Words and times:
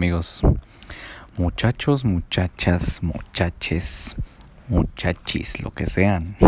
amigos? 0.00 0.40
Muchachos, 1.36 2.06
muchachas, 2.06 3.02
muchaches, 3.02 4.16
muchachis, 4.68 5.60
lo 5.60 5.72
que 5.72 5.84
sean. 5.84 6.38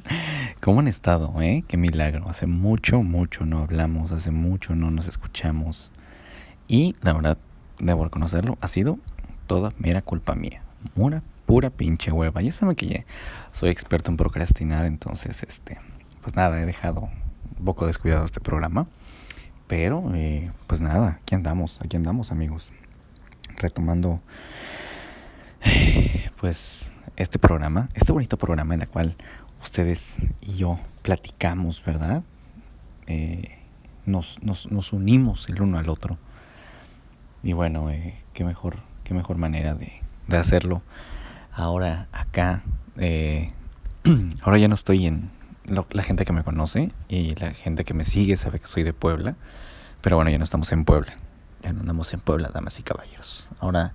¿Cómo 0.62 0.78
han 0.78 0.86
estado, 0.86 1.34
eh? 1.42 1.64
Qué 1.66 1.76
milagro. 1.76 2.28
Hace 2.28 2.46
mucho, 2.46 3.02
mucho 3.02 3.44
no 3.44 3.58
hablamos, 3.58 4.12
hace 4.12 4.30
mucho 4.30 4.76
no 4.76 4.92
nos 4.92 5.08
escuchamos. 5.08 5.90
Y 6.68 6.94
la 7.02 7.12
verdad, 7.12 7.38
debo 7.80 8.04
reconocerlo, 8.04 8.56
ha 8.60 8.68
sido 8.68 9.00
toda 9.48 9.72
mera 9.78 10.00
culpa 10.00 10.36
mía. 10.36 10.62
Una 10.94 11.24
pura 11.44 11.70
pinche 11.70 12.12
hueva. 12.12 12.40
Ya 12.40 12.52
saben 12.52 12.76
que 12.76 12.86
ya 12.86 13.04
soy 13.50 13.70
experto 13.70 14.12
en 14.12 14.16
procrastinar, 14.16 14.86
entonces, 14.86 15.42
este, 15.42 15.76
pues 16.22 16.36
nada, 16.36 16.62
he 16.62 16.66
dejado 16.66 17.10
un 17.58 17.64
poco 17.64 17.84
descuidado 17.84 18.24
este 18.26 18.38
programa. 18.38 18.86
Pero, 19.66 20.14
eh, 20.14 20.52
pues 20.68 20.80
nada, 20.80 21.18
aquí 21.20 21.34
andamos, 21.34 21.80
aquí 21.82 21.96
andamos 21.96 22.30
amigos. 22.30 22.70
Retomando, 23.56 24.20
pues, 26.40 26.90
este 27.16 27.38
programa, 27.38 27.88
este 27.94 28.12
bonito 28.12 28.36
programa 28.36 28.74
en 28.74 28.82
el 28.82 28.88
cual 28.88 29.16
ustedes 29.62 30.16
y 30.40 30.56
yo 30.56 30.78
platicamos, 31.02 31.82
¿verdad? 31.84 32.22
Eh, 33.06 33.58
nos, 34.06 34.42
nos, 34.42 34.70
nos, 34.72 34.92
unimos 34.92 35.48
el 35.48 35.62
uno 35.62 35.78
al 35.78 35.88
otro. 35.88 36.16
Y 37.42 37.52
bueno, 37.52 37.90
eh, 37.90 38.20
qué 38.34 38.44
mejor, 38.44 38.78
qué 39.04 39.14
mejor 39.14 39.36
manera 39.36 39.74
de, 39.74 39.92
de 40.28 40.36
hacerlo. 40.38 40.82
Ahora 41.52 42.06
acá, 42.12 42.62
ahora 44.42 44.58
ya 44.58 44.68
no 44.68 44.74
estoy 44.74 45.06
en, 45.06 45.30
la 45.64 46.02
gente 46.02 46.24
que 46.24 46.32
me 46.32 46.42
conoce 46.42 46.90
y 47.08 47.34
la 47.36 47.52
gente 47.52 47.84
que 47.84 47.94
me 47.94 48.04
sigue 48.04 48.36
sabe 48.36 48.58
que 48.58 48.66
soy 48.66 48.82
de 48.82 48.92
Puebla. 48.92 49.36
Pero 50.00 50.16
bueno, 50.16 50.30
ya 50.30 50.38
no 50.38 50.44
estamos 50.44 50.72
en 50.72 50.84
Puebla. 50.84 51.14
Ya 51.62 51.70
andamos 51.70 52.12
en 52.12 52.20
Puebla, 52.20 52.50
damas 52.52 52.78
y 52.78 52.82
caballeros. 52.82 53.46
Ahora 53.60 53.92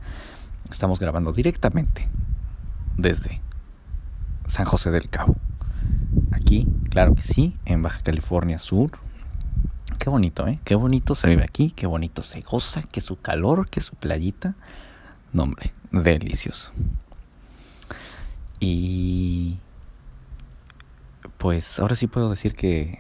estamos 0.71 0.99
grabando 0.99 1.33
directamente 1.33 2.07
desde 2.97 3.41
San 4.47 4.65
José 4.65 4.91
del 4.91 5.09
Cabo. 5.09 5.35
Aquí, 6.31 6.65
claro 6.89 7.13
que 7.13 7.21
sí, 7.21 7.55
en 7.65 7.81
Baja 7.81 8.01
California 8.03 8.57
Sur. 8.59 8.91
Qué 9.99 10.09
bonito, 10.09 10.47
¿eh? 10.47 10.59
Qué 10.63 10.75
bonito 10.75 11.15
se 11.15 11.27
vive 11.27 11.43
aquí, 11.43 11.71
qué 11.71 11.87
bonito 11.87 12.23
se 12.23 12.41
goza, 12.41 12.83
que 12.83 13.01
su 13.01 13.19
calor, 13.19 13.67
que 13.69 13.81
su 13.81 13.95
playita. 13.95 14.55
No, 15.33 15.43
hombre, 15.43 15.73
delicioso. 15.91 16.71
Y 18.59 19.57
pues 21.37 21.79
ahora 21.79 21.95
sí 21.95 22.07
puedo 22.07 22.29
decir 22.29 22.55
que, 22.55 22.99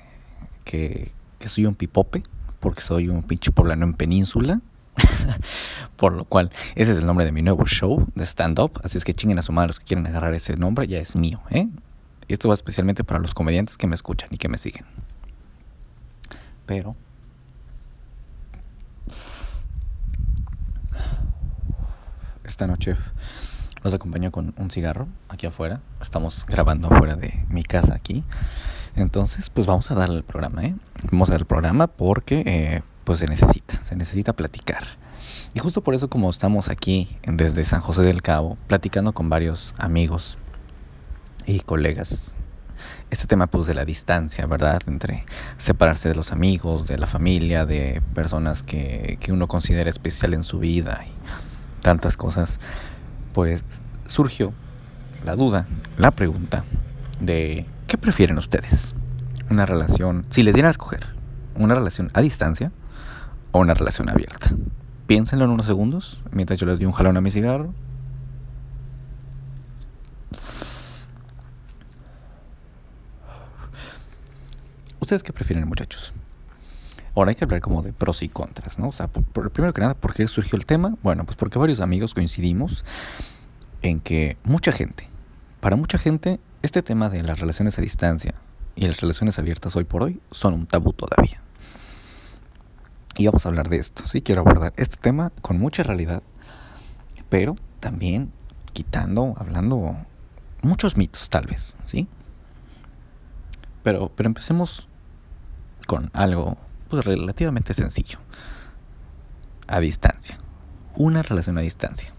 que, 0.63 1.11
soy 1.47 1.65
un 1.65 1.75
pipope, 1.75 2.23
porque 2.59 2.81
soy 2.81 3.07
un 3.09 3.23
pinche 3.23 3.51
poblano 3.51 3.85
en 3.85 3.93
península. 3.93 4.61
Por 5.97 6.13
lo 6.13 6.25
cual, 6.25 6.51
ese 6.75 6.91
es 6.91 6.97
el 6.97 7.05
nombre 7.05 7.25
de 7.25 7.31
mi 7.31 7.41
nuevo 7.41 7.65
show 7.65 8.07
de 8.15 8.25
stand-up. 8.25 8.79
Así 8.83 8.97
es 8.97 9.03
que 9.03 9.13
chinguen 9.13 9.39
a 9.39 9.43
su 9.43 9.51
madre 9.51 9.67
los 9.67 9.79
que 9.79 9.85
quieren 9.85 10.07
agarrar 10.07 10.33
ese 10.33 10.55
nombre, 10.57 10.87
ya 10.87 10.99
es 10.99 11.15
mío, 11.15 11.39
¿eh? 11.49 11.67
Y 12.27 12.33
esto 12.33 12.49
va 12.49 12.53
especialmente 12.53 13.03
para 13.03 13.19
los 13.19 13.33
comediantes 13.33 13.77
que 13.77 13.87
me 13.87 13.95
escuchan 13.95 14.29
y 14.31 14.37
que 14.37 14.49
me 14.49 14.57
siguen. 14.57 14.85
Pero. 16.65 16.95
Esta 22.43 22.67
noche 22.67 22.95
los 23.83 23.93
acompaño 23.93 24.31
con 24.31 24.53
un 24.57 24.71
cigarro 24.71 25.07
aquí 25.29 25.45
afuera. 25.45 25.79
Estamos 26.01 26.45
grabando 26.45 26.87
afuera 26.87 27.15
de 27.15 27.45
mi 27.49 27.63
casa 27.63 27.93
aquí. 27.93 28.23
Entonces, 28.97 29.49
pues 29.51 29.67
vamos 29.67 29.89
a 29.91 29.95
darle 29.95 30.17
el 30.17 30.23
programa, 30.23 30.63
¿eh? 30.65 30.75
Vamos 31.11 31.29
a 31.29 31.33
dar 31.33 31.41
el 31.41 31.47
programa 31.47 31.87
porque, 31.87 32.43
eh, 32.45 32.81
pues 33.03 33.19
se 33.19 33.27
necesita, 33.27 33.79
se 33.85 33.95
necesita 33.95 34.33
platicar. 34.33 34.83
Y 35.53 35.59
justo 35.59 35.81
por 35.81 35.95
eso, 35.95 36.09
como 36.09 36.29
estamos 36.29 36.67
aquí 36.67 37.07
desde 37.25 37.63
San 37.63 37.79
José 37.79 38.01
del 38.01 38.21
Cabo, 38.21 38.57
platicando 38.67 39.13
con 39.13 39.29
varios 39.29 39.75
amigos 39.77 40.37
y 41.45 41.59
colegas, 41.59 42.33
este 43.09 43.27
tema, 43.27 43.47
pues 43.47 43.67
de 43.67 43.75
la 43.75 43.85
distancia, 43.85 44.45
¿verdad? 44.47 44.81
Entre 44.87 45.23
separarse 45.57 46.09
de 46.09 46.15
los 46.15 46.31
amigos, 46.31 46.87
de 46.87 46.97
la 46.97 47.07
familia, 47.07 47.65
de 47.65 48.01
personas 48.13 48.63
que, 48.63 49.17
que 49.21 49.31
uno 49.31 49.47
considera 49.47 49.89
especial 49.89 50.33
en 50.33 50.43
su 50.43 50.59
vida 50.59 51.05
y 51.05 51.83
tantas 51.83 52.17
cosas 52.17 52.59
pues 53.33 53.63
surgió 54.07 54.51
la 55.23 55.35
duda, 55.35 55.67
la 55.97 56.11
pregunta 56.11 56.63
de 57.19 57.65
¿qué 57.87 57.97
prefieren 57.97 58.37
ustedes? 58.37 58.93
Una 59.49 59.65
relación, 59.65 60.25
si 60.29 60.43
les 60.43 60.53
dieran 60.53 60.67
a 60.67 60.71
escoger, 60.71 61.07
una 61.55 61.73
relación 61.73 62.09
a 62.13 62.21
distancia 62.21 62.71
o 63.51 63.59
una 63.59 63.73
relación 63.73 64.09
abierta. 64.09 64.51
Piénsenlo 65.07 65.45
en 65.45 65.51
unos 65.51 65.65
segundos 65.65 66.19
mientras 66.31 66.59
yo 66.59 66.65
les 66.65 66.77
doy 66.77 66.85
un 66.85 66.91
jalón 66.91 67.15
a 67.15 67.21
mi 67.21 67.31
cigarro. 67.31 67.73
¿Ustedes 74.99 75.23
qué 75.23 75.31
prefieren, 75.31 75.65
muchachos? 75.65 76.11
Ahora 77.15 77.29
hay 77.29 77.35
que 77.35 77.45
hablar 77.45 77.61
como 77.61 77.81
de 77.81 77.93
pros 77.93 78.21
y 78.21 78.27
contras, 78.27 78.77
¿no? 78.77 78.89
O 78.89 78.91
sea, 78.91 79.07
por, 79.07 79.49
primero 79.51 79.73
que 79.73 79.79
nada, 79.79 79.93
¿por 79.93 80.13
qué 80.13 80.27
surgió 80.27 80.57
el 80.57 80.65
tema? 80.65 80.95
Bueno, 81.01 81.23
pues 81.23 81.37
porque 81.37 81.57
varios 81.57 81.79
amigos 81.79 82.13
coincidimos 82.13 82.83
en 83.81 84.01
que 84.01 84.35
mucha 84.43 84.73
gente, 84.73 85.07
para 85.61 85.77
mucha 85.77 85.97
gente, 85.97 86.39
este 86.61 86.81
tema 86.81 87.09
de 87.09 87.23
las 87.23 87.39
relaciones 87.39 87.77
a 87.77 87.81
distancia 87.81 88.33
y 88.75 88.87
las 88.87 88.99
relaciones 89.01 89.39
abiertas 89.39 89.75
hoy 89.75 89.83
por 89.83 90.03
hoy 90.03 90.21
son 90.31 90.53
un 90.53 90.67
tabú 90.67 90.93
todavía. 90.93 91.39
Y 93.17 93.25
vamos 93.25 93.45
a 93.45 93.49
hablar 93.49 93.69
de 93.69 93.77
esto, 93.77 94.07
sí, 94.07 94.21
quiero 94.21 94.41
abordar 94.41 94.73
este 94.77 94.97
tema 94.97 95.31
con 95.41 95.59
mucha 95.59 95.83
realidad, 95.83 96.21
pero 97.29 97.55
también 97.79 98.31
quitando, 98.73 99.33
hablando 99.37 99.95
muchos 100.61 100.97
mitos 100.97 101.29
tal 101.29 101.47
vez, 101.47 101.75
¿sí? 101.85 102.07
Pero, 103.83 104.11
pero 104.15 104.27
empecemos 104.27 104.87
con 105.87 106.11
algo 106.13 106.57
pues 106.89 107.05
relativamente 107.05 107.73
sencillo. 107.73 108.19
A 109.67 109.79
distancia. 109.79 110.37
Una 110.95 111.23
relación 111.23 111.57
a 111.57 111.61
distancia. 111.61 112.13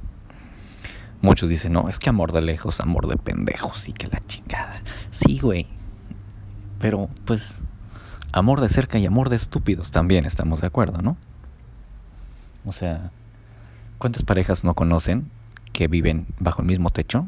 Muchos 1.21 1.49
dicen, 1.49 1.73
no, 1.73 1.89
es 1.89 1.99
que 1.99 2.11
amor 2.11 2.33
de 2.33 2.43
lejos, 2.43 2.81
amor 2.81 3.09
de 3.09 3.17
pendejos 3.17 3.89
y 3.89 3.93
que 3.93 4.07
la 4.07 4.25
chingada. 4.27 4.81
Sí, 5.11 5.39
güey. 5.41 5.67
Pero, 6.79 7.09
pues, 7.27 7.55
amor 8.33 8.61
de 8.61 8.69
cerca 8.69 8.99
y 8.99 9.07
amor 9.07 9.29
de 9.29 9.37
estúpidos 9.37 9.91
también 9.91 10.27
estamos 10.27 10.61
de 10.61 10.69
acuerdo, 10.69 11.03
¿no? 11.03 11.17
O 12.65 12.73
sea, 12.73 13.11
¿cuántas 13.99 14.23
parejas 14.23 14.63
no 14.63 14.75
conocen 14.75 15.29
que 15.73 15.89
viven 15.89 16.27
bajo 16.39 16.63
el 16.63 16.69
mismo 16.69 16.91
techo 16.91 17.27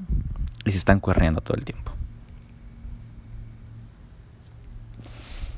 y 0.64 0.70
se 0.70 0.78
están 0.78 1.00
corriendo 1.00 1.40
todo 1.40 1.56
el 1.56 1.64
tiempo? 1.64 1.92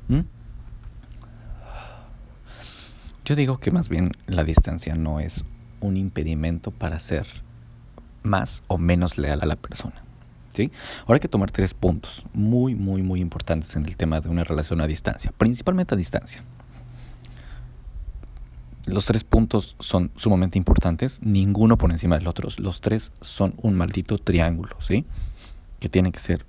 ¿Mm? 0.09 0.20
Yo 3.25 3.37
digo 3.37 3.59
que 3.59 3.70
más 3.70 3.88
bien 3.88 4.12
la 4.26 4.43
distancia 4.43 4.94
no 4.94 5.20
es 5.20 5.44
un 5.81 5.97
impedimento 5.97 6.70
para 6.70 6.99
ser 6.99 7.26
más 8.22 8.62
o 8.69 8.78
menos 8.78 9.19
leal 9.19 9.41
a 9.43 9.47
la 9.47 9.56
persona. 9.56 9.94
¿sí? 10.55 10.71
Ahora 11.03 11.15
hay 11.15 11.21
que 11.21 11.28
tomar 11.28 11.50
tres 11.50 11.75
puntos 11.75 12.22
muy, 12.33 12.75
muy, 12.75 13.03
muy 13.03 13.21
importantes 13.21 13.77
en 13.77 13.87
el 13.87 13.97
tema 13.97 14.21
de 14.21 14.28
una 14.28 14.44
relación 14.44 14.81
a 14.81 14.87
distancia, 14.87 15.33
principalmente 15.37 15.94
a 15.94 15.97
distancia. 15.97 16.43
Los 18.87 19.06
tres 19.06 19.22
puntos 19.22 19.77
son 19.78 20.11
sumamente 20.16 20.59
importantes, 20.59 21.22
ninguno 21.22 21.77
por 21.77 21.93
encima 21.93 22.19
del 22.19 22.27
otro. 22.27 22.49
Los 22.59 22.81
tres 22.81 23.12
son 23.21 23.55
un 23.59 23.75
maldito 23.75 24.19
triángulo, 24.19 24.76
¿sí? 24.82 25.05
Que 25.79 25.88
tienen 25.88 26.11
que 26.11 26.19
ser 26.19 26.44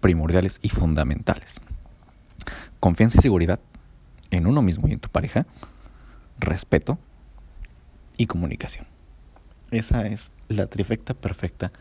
primordiales 0.00 0.60
y 0.62 0.68
fundamentales. 0.68 1.60
Confianza 2.78 3.18
y 3.18 3.22
seguridad 3.22 3.58
en 4.30 4.46
uno 4.46 4.62
mismo 4.62 4.86
y 4.88 4.92
en 4.92 5.00
tu 5.00 5.08
pareja 5.08 5.44
respeto 6.38 6.98
y 8.16 8.26
comunicación. 8.26 8.91
Esa 9.72 10.06
es 10.06 10.30
la 10.48 10.66
trifecta 10.66 11.14
perfecta 11.14 11.72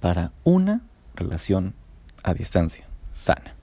para 0.00 0.30
una 0.44 0.82
relación 1.16 1.74
a 2.22 2.34
distancia 2.34 2.86
sana. 3.12 3.54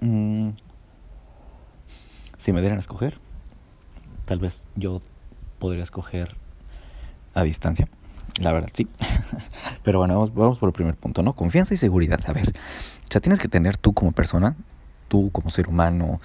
Mm, 0.00 0.50
si 2.38 2.52
me 2.52 2.60
dieran 2.60 2.78
a 2.78 2.80
escoger, 2.80 3.18
tal 4.24 4.38
vez 4.38 4.60
yo 4.74 5.02
podría 5.58 5.82
escoger 5.82 6.34
a 7.34 7.42
distancia. 7.42 7.88
La 8.40 8.52
verdad, 8.52 8.70
sí. 8.72 8.88
Pero 9.84 9.98
bueno, 9.98 10.14
vamos, 10.14 10.34
vamos, 10.34 10.58
por 10.58 10.68
el 10.68 10.72
primer 10.72 10.94
punto, 10.94 11.22
¿no? 11.22 11.34
Confianza 11.34 11.74
y 11.74 11.76
seguridad. 11.76 12.20
A 12.26 12.32
ver, 12.32 12.50
o 12.50 13.12
sea, 13.12 13.20
tienes 13.20 13.38
que 13.38 13.48
tener 13.48 13.76
tú 13.76 13.92
como 13.92 14.12
persona 14.12 14.56
tú 15.08 15.30
como 15.32 15.50
ser 15.50 15.68
humano, 15.68 16.20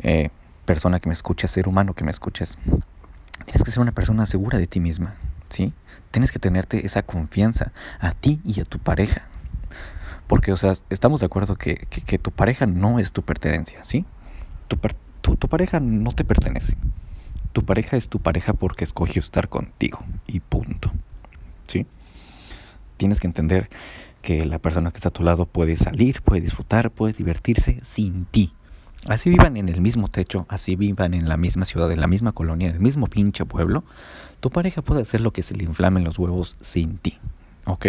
eh, 0.00 0.30
persona 0.68 1.00
que 1.00 1.08
me 1.08 1.14
escuchas, 1.14 1.50
ser 1.50 1.66
humano 1.66 1.94
que 1.94 2.04
me 2.04 2.10
escuchas, 2.10 2.58
tienes 3.46 3.64
que 3.64 3.70
ser 3.70 3.80
una 3.80 3.92
persona 3.92 4.26
segura 4.26 4.58
de 4.58 4.66
ti 4.66 4.80
misma, 4.80 5.14
¿sí? 5.48 5.72
Tienes 6.10 6.30
que 6.30 6.38
tenerte 6.38 6.84
esa 6.84 7.02
confianza 7.02 7.72
a 8.00 8.12
ti 8.12 8.38
y 8.44 8.60
a 8.60 8.66
tu 8.66 8.78
pareja. 8.78 9.22
Porque, 10.26 10.52
o 10.52 10.58
sea, 10.58 10.74
estamos 10.90 11.20
de 11.20 11.26
acuerdo 11.26 11.56
que, 11.56 11.86
tu 12.22 12.32
pareja 12.32 12.66
no 12.66 12.98
es 12.98 13.12
tu 13.12 13.22
pertenencia, 13.22 13.82
¿sí? 13.82 14.04
Tu, 14.68 14.78
tu, 15.22 15.36
tu 15.36 15.48
pareja 15.48 15.80
no 15.80 16.12
te 16.12 16.24
pertenece. 16.24 16.76
Tu 17.54 17.64
pareja 17.64 17.96
es 17.96 18.10
tu 18.10 18.20
pareja 18.20 18.52
porque 18.52 18.84
escogió 18.84 19.22
estar 19.22 19.48
contigo 19.48 20.00
y 20.26 20.40
punto. 20.40 20.92
¿Sí? 21.66 21.86
Tienes 22.98 23.20
que 23.20 23.26
entender 23.26 23.70
que 24.20 24.44
la 24.44 24.58
persona 24.58 24.90
que 24.90 24.98
está 24.98 25.08
a 25.08 25.12
tu 25.12 25.22
lado 25.22 25.46
puede 25.46 25.78
salir, 25.78 26.20
puede 26.20 26.42
disfrutar, 26.42 26.90
puede 26.90 27.14
divertirse 27.14 27.80
sin 27.82 28.26
ti. 28.26 28.52
Así 29.08 29.30
vivan 29.30 29.56
en 29.56 29.70
el 29.70 29.80
mismo 29.80 30.08
techo, 30.08 30.44
así 30.50 30.76
vivan 30.76 31.14
en 31.14 31.30
la 31.30 31.38
misma 31.38 31.64
ciudad, 31.64 31.90
en 31.90 32.00
la 32.00 32.06
misma 32.06 32.32
colonia, 32.32 32.68
en 32.68 32.74
el 32.74 32.80
mismo 32.82 33.06
pinche 33.06 33.46
pueblo, 33.46 33.82
tu 34.40 34.50
pareja 34.50 34.82
puede 34.82 35.00
hacer 35.00 35.22
lo 35.22 35.32
que 35.32 35.42
se 35.42 35.54
le 35.54 35.64
inflamen 35.64 36.04
los 36.04 36.18
huevos 36.18 36.56
sin 36.60 36.98
ti. 36.98 37.16
¿Ok? 37.64 37.86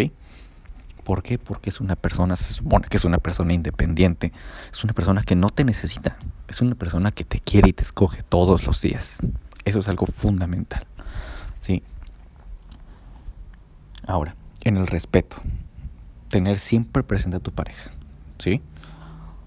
¿Por 1.03 1.21
qué? 1.21 1.37
Porque 1.37 1.71
es 1.71 1.81
una 1.81 1.97
persona, 1.97 2.37
se 2.37 2.53
supone 2.53 2.87
que 2.87 2.95
es 2.95 3.03
una 3.03 3.17
persona 3.17 3.51
independiente, 3.51 4.31
es 4.71 4.81
una 4.85 4.93
persona 4.93 5.21
que 5.21 5.35
no 5.35 5.49
te 5.49 5.65
necesita, 5.65 6.15
es 6.47 6.61
una 6.61 6.75
persona 6.75 7.11
que 7.11 7.25
te 7.25 7.41
quiere 7.41 7.67
y 7.67 7.73
te 7.73 7.83
escoge 7.83 8.23
todos 8.23 8.65
los 8.65 8.81
días. 8.81 9.17
Eso 9.65 9.79
es 9.79 9.89
algo 9.89 10.05
fundamental. 10.05 10.85
¿Sí? 11.61 11.83
Ahora, 14.07 14.35
en 14.61 14.77
el 14.77 14.87
respeto, 14.87 15.35
tener 16.29 16.59
siempre 16.59 17.03
presente 17.03 17.35
a 17.35 17.41
tu 17.41 17.51
pareja. 17.51 17.91
¿Sí? 18.37 18.61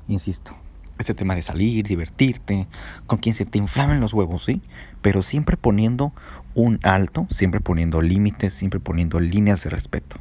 Insisto, 0.07 0.55
este 1.03 1.15
tema 1.15 1.35
de 1.35 1.43
salir, 1.43 1.87
divertirte, 1.87 2.67
con 3.07 3.19
quien 3.19 3.35
se 3.35 3.45
te 3.45 3.59
inflamen 3.59 4.01
los 4.01 4.13
huevos, 4.13 4.45
¿sí? 4.45 4.63
Pero 5.03 5.23
siempre 5.23 5.57
poniendo 5.57 6.13
un 6.55 6.79
alto, 6.83 7.27
siempre 7.31 7.61
poniendo 7.61 8.03
límites, 8.03 8.55
siempre 8.55 8.81
poniendo 8.81 9.21
líneas 9.21 9.63
de 9.63 9.71
respeto, 9.71 10.17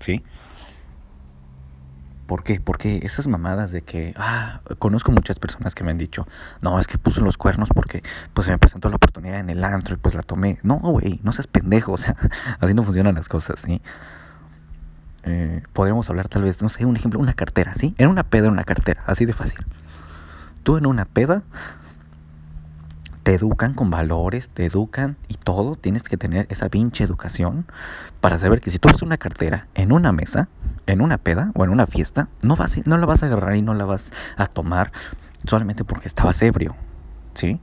¿sí? 0.00 0.22
¿Por 2.26 2.42
qué? 2.42 2.60
Porque 2.60 3.00
esas 3.04 3.28
mamadas 3.28 3.70
de 3.70 3.82
que, 3.82 4.12
ah, 4.16 4.60
conozco 4.78 5.12
muchas 5.12 5.38
personas 5.38 5.74
que 5.74 5.84
me 5.84 5.92
han 5.92 5.98
dicho, 5.98 6.26
no, 6.60 6.78
es 6.80 6.88
que 6.88 6.98
puso 6.98 7.20
los 7.20 7.36
cuernos 7.38 7.68
porque 7.72 8.02
pues 8.34 8.46
se 8.46 8.52
me 8.52 8.58
presentó 8.58 8.88
la 8.88 8.96
oportunidad 8.96 9.38
en 9.38 9.48
el 9.48 9.62
antro 9.62 9.94
y 9.94 9.98
pues 9.98 10.14
la 10.14 10.22
tomé. 10.22 10.58
No, 10.64 10.78
güey, 10.78 11.20
no 11.22 11.32
seas 11.32 11.46
pendejo, 11.46 11.92
o 11.94 11.98
sea, 11.98 12.16
así 12.58 12.74
no 12.74 12.82
funcionan 12.82 13.14
las 13.14 13.28
cosas, 13.28 13.60
¿sí? 13.60 13.80
Eh, 15.22 15.62
podríamos 15.72 16.08
hablar 16.10 16.28
tal 16.28 16.44
vez, 16.44 16.62
no 16.62 16.68
sé, 16.68 16.84
un 16.84 16.96
ejemplo, 16.96 17.18
una 17.20 17.34
cartera, 17.34 17.74
¿sí? 17.74 17.94
En 17.98 18.08
una 18.08 18.24
peda, 18.24 18.48
una 18.48 18.64
cartera, 18.64 19.02
así 19.06 19.24
de 19.24 19.32
fácil. 19.32 19.58
Tú 20.66 20.76
en 20.76 20.86
una 20.86 21.04
peda 21.04 21.44
te 23.22 23.34
educan 23.34 23.72
con 23.72 23.88
valores, 23.88 24.48
te 24.48 24.66
educan 24.66 25.16
y 25.28 25.34
todo, 25.34 25.76
tienes 25.76 26.02
que 26.02 26.16
tener 26.16 26.48
esa 26.50 26.68
pinche 26.68 27.04
educación 27.04 27.66
para 28.20 28.36
saber 28.36 28.60
que 28.60 28.72
si 28.72 28.80
tú 28.80 28.88
ves 28.88 29.00
una 29.00 29.16
cartera 29.16 29.68
en 29.76 29.92
una 29.92 30.10
mesa, 30.10 30.48
en 30.88 31.02
una 31.02 31.18
peda 31.18 31.52
o 31.54 31.62
en 31.62 31.70
una 31.70 31.86
fiesta, 31.86 32.26
no, 32.42 32.56
vas, 32.56 32.84
no 32.84 32.98
la 32.98 33.06
vas 33.06 33.22
a 33.22 33.26
agarrar 33.26 33.54
y 33.54 33.62
no 33.62 33.74
la 33.74 33.84
vas 33.84 34.10
a 34.36 34.46
tomar 34.46 34.90
solamente 35.44 35.84
porque 35.84 36.08
estabas 36.08 36.42
ebrio, 36.42 36.74
¿sí? 37.34 37.60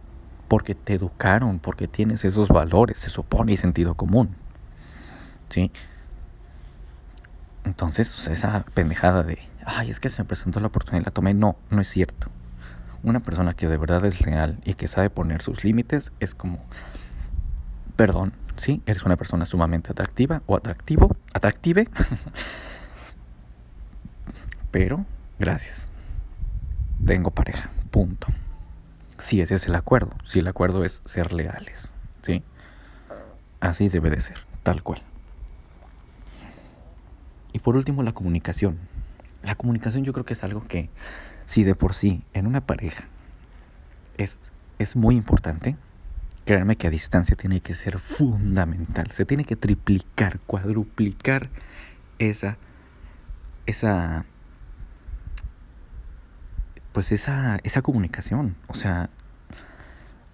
Porque 0.48 0.74
te 0.74 0.94
educaron, 0.94 1.60
porque 1.60 1.90
tienes 1.90 2.24
esos 2.24 2.48
valores, 2.48 3.00
se 3.00 3.10
supone, 3.10 3.52
y 3.52 3.58
sentido 3.58 3.96
común, 3.96 4.34
¿sí? 5.50 5.74
Entonces, 7.66 8.28
esa 8.28 8.64
pendejada 8.74 9.24
de, 9.24 9.40
ay, 9.66 9.90
es 9.90 10.00
que 10.00 10.08
se 10.08 10.24
me 10.24 10.28
presentó 10.30 10.62
la 10.62 10.68
oportunidad 10.68 11.02
y 11.02 11.06
la 11.06 11.12
tomé, 11.12 11.34
no, 11.34 11.58
no 11.70 11.82
es 11.82 11.90
cierto. 11.90 12.32
Una 13.04 13.20
persona 13.20 13.54
que 13.54 13.68
de 13.68 13.78
verdad 13.78 14.06
es 14.06 14.22
real 14.22 14.58
y 14.66 14.76
que 14.76 14.88
sabe 14.88 15.10
poner 15.10 15.42
sus 15.42 15.64
límites 15.64 16.12
es 16.20 16.34
como, 16.34 16.64
perdón, 17.96 18.34
sí, 18.56 18.82
eres 18.86 19.04
una 19.04 19.18
persona 19.18 19.46
sumamente 19.46 19.92
atractiva 19.92 20.42
o 20.46 20.56
atractivo, 20.56 21.16
atractive, 21.34 21.90
pero 24.72 25.06
gracias, 25.38 25.90
tengo 27.06 27.32
pareja, 27.32 27.70
punto. 27.92 28.28
Si 29.20 29.42
ese 29.42 29.56
es 29.56 29.68
el 29.68 29.76
acuerdo, 29.76 30.12
si 30.26 30.40
el 30.40 30.48
acuerdo 30.48 30.84
es 30.84 31.02
ser 31.06 31.34
leales, 31.34 31.94
¿sí? 32.22 32.42
Así 33.60 33.90
debe 33.90 34.10
de 34.10 34.22
ser, 34.22 34.38
tal 34.64 34.82
cual. 34.82 35.02
Y 37.54 37.60
por 37.60 37.76
último, 37.76 38.04
la 38.04 38.14
comunicación. 38.14 38.78
La 39.44 39.56
comunicación 39.56 40.04
yo 40.04 40.12
creo 40.12 40.26
que 40.26 40.34
es 40.34 40.44
algo 40.44 40.66
que, 40.68 40.90
si 41.54 41.64
de 41.64 41.76
por 41.76 41.94
sí 41.94 42.24
en 42.34 42.48
una 42.48 42.62
pareja 42.62 43.04
es, 44.18 44.40
es 44.80 44.96
muy 44.96 45.16
importante, 45.16 45.78
créanme 46.46 46.78
que 46.78 46.88
a 46.88 46.90
distancia 46.90 47.36
tiene 47.36 47.62
que 47.62 47.76
ser 47.76 48.00
fundamental. 48.00 49.12
Se 49.12 49.24
tiene 49.24 49.46
que 49.46 49.56
triplicar, 49.56 50.40
cuadruplicar 50.48 51.44
esa, 52.18 52.58
esa, 53.68 54.26
pues 56.92 57.12
esa, 57.12 57.60
esa 57.64 57.84
comunicación. 57.84 58.56
O 58.66 58.74
sea, 58.74 59.12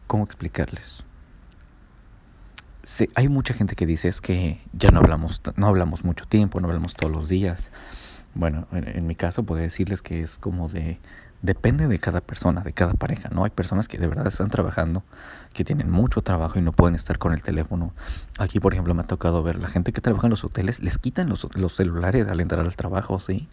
¿cómo 0.08 0.24
explicarles? 0.24 1.04
hay 3.16 3.28
mucha 3.28 3.54
gente 3.54 3.76
que 3.76 3.86
dice 3.86 4.08
es 4.08 4.20
que 4.20 4.62
ya 4.74 4.90
no 4.92 5.00
hablamos, 5.00 5.42
no 5.58 5.68
hablamos 5.68 6.04
mucho 6.06 6.26
tiempo, 6.26 6.62
no 6.62 6.70
hablamos 6.70 6.94
todos 6.94 7.14
los 7.14 7.28
días. 7.28 7.72
Bueno, 8.36 8.68
en, 8.72 9.08
mi 9.08 9.16
caso 9.16 9.44
puedo 9.44 9.62
decirles 9.62 10.02
que 10.02 10.22
es 10.22 10.38
como 10.38 10.70
de, 10.70 11.00
depende 11.42 11.88
de 11.88 12.00
cada 12.00 12.22
persona, 12.22 12.62
de 12.62 12.74
cada 12.74 12.94
pareja, 12.94 13.30
¿no? 13.30 13.44
Hay 13.44 13.50
personas 13.50 13.88
que 13.88 13.98
de 13.98 14.08
verdad 14.08 14.28
están 14.28 14.50
trabajando, 14.50 15.04
que 15.54 15.66
tienen 15.66 15.90
mucho 15.90 16.22
trabajo 16.22 16.60
y 16.60 16.62
no 16.62 16.72
pueden 16.72 16.96
estar 16.96 17.18
con 17.18 17.34
el 17.34 17.42
teléfono. 17.42 17.94
Aquí, 18.38 18.60
por 18.60 18.74
ejemplo, 18.74 18.94
me 18.94 19.02
ha 19.02 19.08
tocado 19.08 19.44
ver 19.44 19.58
la 19.58 19.68
gente 19.68 19.92
que 19.92 20.02
trabaja 20.02 20.28
en 20.28 20.32
los 20.32 20.44
hoteles, 20.44 20.80
les 20.80 20.98
quitan 20.98 21.28
los, 21.30 21.48
los 21.56 21.76
celulares 21.76 22.28
al 22.28 22.40
entrar 22.40 22.62
al 22.62 22.76
trabajo, 22.76 23.20
¿sí? 23.20 23.48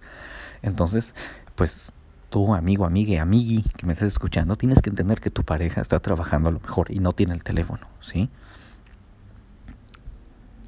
Entonces, 0.62 1.14
pues 1.54 1.92
tú, 2.30 2.54
amigo, 2.54 2.86
amigue, 2.86 3.18
amigui, 3.18 3.62
que 3.76 3.86
me 3.86 3.92
estás 3.92 4.08
escuchando, 4.08 4.56
tienes 4.56 4.80
que 4.82 4.90
entender 4.90 5.20
que 5.20 5.30
tu 5.30 5.42
pareja 5.42 5.80
está 5.80 6.00
trabajando 6.00 6.48
a 6.48 6.52
lo 6.52 6.60
mejor 6.60 6.90
y 6.90 6.98
no 6.98 7.12
tiene 7.12 7.34
el 7.34 7.42
teléfono, 7.42 7.86
¿sí? 8.02 8.30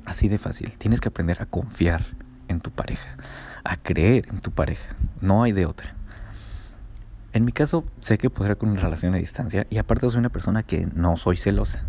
Así 0.05 0.29
de 0.29 0.39
fácil. 0.39 0.73
Tienes 0.79 1.01
que 1.01 1.09
aprender 1.09 1.43
a 1.43 1.47
confiar 1.47 2.05
en 2.49 2.61
tu 2.61 2.71
pareja, 2.71 3.11
a 3.69 3.77
creer 3.77 4.29
en 4.31 4.41
tu 4.41 4.51
pareja. 4.51 4.97
No 5.21 5.43
hay 5.43 5.53
de 5.53 5.67
otra. 5.67 5.93
En 7.35 7.45
mi 7.45 7.53
caso, 7.53 7.85
sé 8.01 8.17
que 8.17 8.31
podré 8.31 8.57
con 8.57 8.71
una 8.71 8.81
relación 8.81 9.13
a 9.15 9.19
distancia 9.19 9.67
y 9.69 9.77
aparte 9.77 10.09
soy 10.09 10.19
una 10.19 10.31
persona 10.31 10.63
que 10.63 10.89
no 10.95 11.19
soy 11.19 11.37
celosa. 11.37 11.85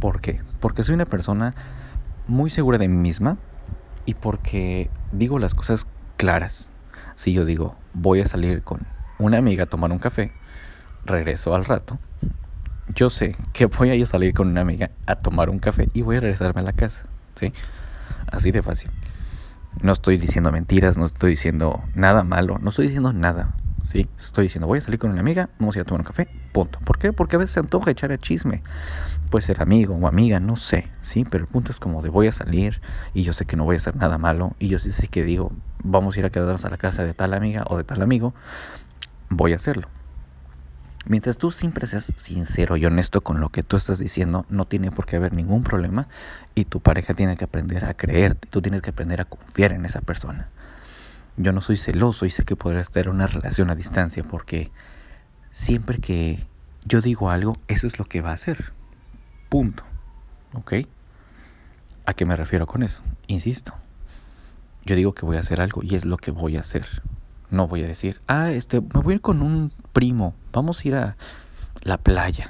¿Por 0.00 0.20
qué? 0.20 0.40
Porque 0.60 0.82
soy 0.82 0.96
una 0.96 1.06
persona 1.06 1.54
muy 2.26 2.50
segura 2.50 2.78
de 2.78 2.88
mí 2.88 2.96
misma 2.96 3.36
y 4.06 4.14
porque 4.14 4.90
digo 5.12 5.38
las 5.38 5.54
cosas 5.54 5.86
claras. 6.16 6.68
Si 7.16 7.32
yo 7.32 7.44
digo, 7.44 7.76
voy 7.92 8.20
a 8.20 8.26
salir 8.26 8.62
con 8.62 8.80
una 9.20 9.38
amiga 9.38 9.64
a 9.64 9.66
tomar 9.66 9.92
un 9.92 10.00
café, 10.00 10.32
regreso 11.04 11.54
al 11.54 11.64
rato, 11.64 11.96
yo 12.92 13.08
sé 13.08 13.36
que 13.52 13.66
voy 13.66 14.02
a 14.02 14.06
salir 14.06 14.34
con 14.34 14.48
una 14.48 14.62
amiga 14.62 14.90
a 15.06 15.14
tomar 15.14 15.48
un 15.48 15.60
café 15.60 15.88
y 15.94 16.02
voy 16.02 16.16
a 16.16 16.20
regresarme 16.20 16.60
a 16.60 16.64
la 16.64 16.72
casa. 16.72 17.04
¿sí? 17.36 17.52
Así 18.32 18.50
de 18.50 18.62
fácil. 18.62 18.90
No 19.82 19.92
estoy 19.92 20.16
diciendo 20.16 20.50
mentiras, 20.52 20.96
no 20.96 21.06
estoy 21.06 21.32
diciendo 21.32 21.82
nada 21.94 22.24
malo, 22.24 22.58
no 22.58 22.70
estoy 22.70 22.86
diciendo 22.86 23.12
nada, 23.12 23.54
¿sí? 23.84 24.08
Estoy 24.18 24.44
diciendo, 24.44 24.66
voy 24.66 24.78
a 24.78 24.82
salir 24.82 24.98
con 24.98 25.10
una 25.10 25.20
amiga, 25.20 25.50
vamos 25.58 25.76
a 25.76 25.78
ir 25.78 25.82
a 25.82 25.84
tomar 25.84 26.00
un 26.00 26.06
café, 26.06 26.28
punto. 26.52 26.78
¿Por 26.80 26.98
qué? 26.98 27.12
Porque 27.12 27.36
a 27.36 27.38
veces 27.38 27.54
se 27.54 27.60
antoja 27.60 27.90
echar 27.90 28.12
a 28.12 28.18
chisme. 28.18 28.62
Puede 29.30 29.44
ser 29.44 29.60
amigo 29.60 29.94
o 29.94 30.06
amiga, 30.06 30.40
no 30.40 30.56
sé, 30.56 30.88
¿sí? 31.02 31.24
Pero 31.28 31.44
el 31.44 31.50
punto 31.50 31.72
es 31.72 31.78
como 31.78 32.02
de 32.02 32.08
voy 32.08 32.28
a 32.28 32.32
salir 32.32 32.80
y 33.12 33.24
yo 33.24 33.32
sé 33.32 33.44
que 33.44 33.56
no 33.56 33.64
voy 33.64 33.76
a 33.76 33.78
hacer 33.78 33.96
nada 33.96 34.18
malo 34.18 34.52
y 34.58 34.68
yo 34.68 34.78
sí, 34.78 34.92
sí 34.92 35.08
que 35.08 35.24
digo, 35.24 35.52
vamos 35.82 36.16
a 36.16 36.20
ir 36.20 36.26
a 36.26 36.30
quedarnos 36.30 36.64
a 36.64 36.70
la 36.70 36.76
casa 36.76 37.04
de 37.04 37.14
tal 37.14 37.34
amiga 37.34 37.64
o 37.68 37.76
de 37.76 37.84
tal 37.84 38.02
amigo, 38.02 38.34
voy 39.28 39.52
a 39.52 39.56
hacerlo. 39.56 39.88
Mientras 41.06 41.36
tú 41.36 41.50
siempre 41.50 41.86
seas 41.86 42.12
sincero 42.16 42.76
y 42.78 42.86
honesto 42.86 43.20
con 43.20 43.38
lo 43.40 43.50
que 43.50 43.62
tú 43.62 43.76
estás 43.76 43.98
diciendo, 43.98 44.46
no 44.48 44.64
tiene 44.64 44.90
por 44.90 45.04
qué 45.04 45.16
haber 45.16 45.34
ningún 45.34 45.62
problema 45.62 46.08
y 46.54 46.64
tu 46.64 46.80
pareja 46.80 47.12
tiene 47.12 47.36
que 47.36 47.44
aprender 47.44 47.84
a 47.84 47.92
creerte, 47.92 48.48
tú 48.48 48.62
tienes 48.62 48.80
que 48.80 48.90
aprender 48.90 49.20
a 49.20 49.26
confiar 49.26 49.72
en 49.72 49.84
esa 49.84 50.00
persona. 50.00 50.48
Yo 51.36 51.52
no 51.52 51.60
soy 51.60 51.76
celoso 51.76 52.24
y 52.24 52.30
sé 52.30 52.44
que 52.44 52.56
podrás 52.56 52.90
tener 52.90 53.10
una 53.10 53.26
relación 53.26 53.68
a 53.68 53.74
distancia 53.74 54.24
porque 54.24 54.70
siempre 55.50 55.98
que 55.98 56.42
yo 56.86 57.02
digo 57.02 57.28
algo, 57.28 57.58
eso 57.68 57.86
es 57.86 57.98
lo 57.98 58.06
que 58.06 58.22
va 58.22 58.30
a 58.30 58.34
hacer. 58.34 58.72
Punto. 59.50 59.82
¿Ok? 60.54 60.74
¿A 62.06 62.14
qué 62.14 62.24
me 62.24 62.36
refiero 62.36 62.66
con 62.66 62.82
eso? 62.82 63.02
Insisto. 63.26 63.74
Yo 64.84 64.96
digo 64.96 65.14
que 65.14 65.26
voy 65.26 65.36
a 65.36 65.40
hacer 65.40 65.60
algo 65.60 65.82
y 65.82 65.96
es 65.96 66.04
lo 66.04 66.16
que 66.16 66.30
voy 66.30 66.56
a 66.56 66.60
hacer. 66.60 66.86
No 67.50 67.68
voy 67.68 67.82
a 67.82 67.86
decir, 67.86 68.20
ah, 68.26 68.50
este, 68.50 68.80
me 68.80 69.00
voy 69.00 69.12
a 69.12 69.16
ir 69.16 69.20
con 69.20 69.42
un 69.42 69.70
primo, 69.92 70.34
vamos 70.52 70.84
a 70.84 70.88
ir 70.88 70.94
a 70.94 71.16
la 71.82 71.98
playa. 71.98 72.48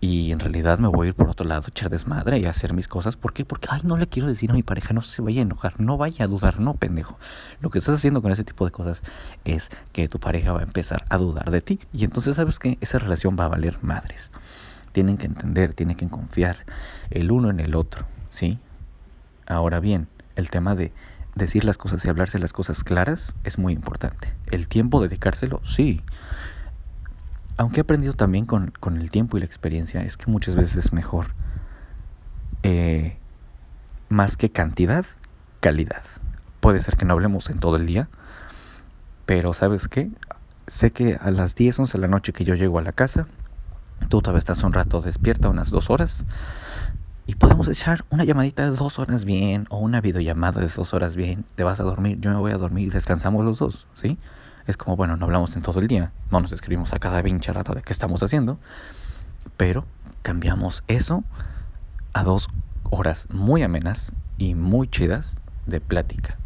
Y 0.00 0.32
en 0.32 0.38
realidad 0.38 0.78
me 0.78 0.88
voy 0.88 1.06
a 1.06 1.08
ir 1.08 1.14
por 1.14 1.30
otro 1.30 1.46
lado, 1.46 1.64
echar 1.68 1.88
desmadre 1.88 2.38
y 2.38 2.44
hacer 2.44 2.74
mis 2.74 2.88
cosas. 2.88 3.16
¿Por 3.16 3.32
qué? 3.32 3.46
Porque, 3.46 3.68
ay, 3.70 3.80
no 3.84 3.96
le 3.96 4.06
quiero 4.06 4.28
decir 4.28 4.50
a 4.50 4.52
mi 4.52 4.62
pareja, 4.62 4.92
no 4.92 5.00
se 5.00 5.22
vaya 5.22 5.40
a 5.40 5.44
enojar, 5.44 5.80
no 5.80 5.96
vaya 5.96 6.26
a 6.26 6.28
dudar, 6.28 6.60
no, 6.60 6.74
pendejo. 6.74 7.18
Lo 7.62 7.70
que 7.70 7.78
estás 7.78 7.94
haciendo 7.94 8.20
con 8.20 8.30
ese 8.30 8.44
tipo 8.44 8.66
de 8.66 8.70
cosas 8.70 9.00
es 9.46 9.70
que 9.94 10.06
tu 10.08 10.18
pareja 10.18 10.52
va 10.52 10.60
a 10.60 10.64
empezar 10.64 11.04
a 11.08 11.16
dudar 11.16 11.50
de 11.50 11.62
ti. 11.62 11.80
Y 11.94 12.04
entonces 12.04 12.36
sabes 12.36 12.58
que 12.58 12.76
esa 12.82 12.98
relación 12.98 13.34
va 13.40 13.46
a 13.46 13.48
valer 13.48 13.78
madres. 13.80 14.30
Tienen 14.92 15.16
que 15.16 15.24
entender, 15.24 15.72
tienen 15.72 15.96
que 15.96 16.06
confiar 16.06 16.58
el 17.08 17.30
uno 17.30 17.48
en 17.48 17.60
el 17.60 17.74
otro, 17.74 18.04
¿sí? 18.28 18.58
Ahora 19.46 19.80
bien, 19.80 20.06
el 20.36 20.50
tema 20.50 20.74
de 20.74 20.92
decir 21.34 21.64
las 21.64 21.78
cosas 21.78 22.04
y 22.04 22.08
hablarse 22.08 22.38
las 22.38 22.52
cosas 22.52 22.84
claras 22.84 23.34
es 23.44 23.58
muy 23.58 23.72
importante. 23.72 24.32
El 24.50 24.68
tiempo 24.68 25.02
dedicárselo, 25.02 25.60
sí. 25.64 26.02
aunque 27.56 27.80
he 27.80 27.82
aprendido 27.82 28.14
también 28.14 28.46
con, 28.46 28.72
con, 28.80 29.00
el 29.00 29.10
tiempo 29.10 29.36
y 29.36 29.40
la 29.40 29.46
experiencia, 29.46 30.02
es 30.02 30.16
que 30.16 30.30
muchas 30.30 30.54
veces 30.54 30.76
es 30.76 30.92
mejor, 30.92 31.26
eh, 32.62 33.16
más 34.08 34.36
que 34.36 34.50
cantidad, 34.50 35.04
calidad. 35.60 36.02
Puede 36.60 36.82
ser 36.82 36.96
que 36.96 37.04
no 37.04 37.14
hablemos 37.14 37.50
en 37.50 37.58
todo 37.58 37.76
el 37.76 37.86
día, 37.86 38.08
pero 39.26 39.52
¿sabes 39.54 39.88
qué? 39.88 40.10
Sé 40.66 40.92
que 40.92 41.18
a 41.20 41.30
las 41.30 41.54
10, 41.54 41.80
11 41.80 41.92
de 41.92 42.00
la 42.00 42.08
noche 42.08 42.32
que 42.32 42.44
yo 42.44 42.54
llego 42.54 42.78
a 42.78 42.82
la 42.82 42.92
casa, 42.92 43.26
tú 44.08 44.22
todavía 44.22 44.38
estás 44.38 44.62
un 44.62 44.72
rato 44.72 45.02
despierta, 45.02 45.48
unas 45.48 45.70
dos 45.70 45.90
horas, 45.90 46.24
y 47.26 47.34
podemos 47.36 47.68
echar 47.68 48.04
una 48.10 48.24
llamadita 48.24 48.68
de 48.68 48.76
dos 48.76 48.98
horas 48.98 49.24
bien, 49.24 49.66
o 49.70 49.78
una 49.78 50.00
videollamada 50.00 50.60
de 50.60 50.68
dos 50.68 50.92
horas 50.94 51.16
bien, 51.16 51.44
te 51.54 51.64
vas 51.64 51.80
a 51.80 51.84
dormir, 51.84 52.18
yo 52.20 52.30
me 52.30 52.36
voy 52.36 52.52
a 52.52 52.58
dormir, 52.58 52.92
descansamos 52.92 53.44
los 53.44 53.58
dos, 53.58 53.86
¿sí? 53.94 54.18
Es 54.66 54.76
como, 54.76 54.96
bueno, 54.96 55.16
no 55.16 55.24
hablamos 55.26 55.56
en 55.56 55.62
todo 55.62 55.80
el 55.80 55.88
día, 55.88 56.12
no 56.30 56.40
nos 56.40 56.52
escribimos 56.52 56.92
a 56.92 56.98
cada 56.98 57.22
pinche 57.22 57.52
rato 57.52 57.74
de 57.74 57.82
qué 57.82 57.92
estamos 57.92 58.22
haciendo, 58.22 58.58
pero 59.56 59.84
cambiamos 60.22 60.84
eso 60.88 61.24
a 62.12 62.24
dos 62.24 62.48
horas 62.90 63.28
muy 63.30 63.62
amenas 63.62 64.12
y 64.38 64.54
muy 64.54 64.88
chidas 64.88 65.40
de 65.66 65.80
plática 65.80 66.38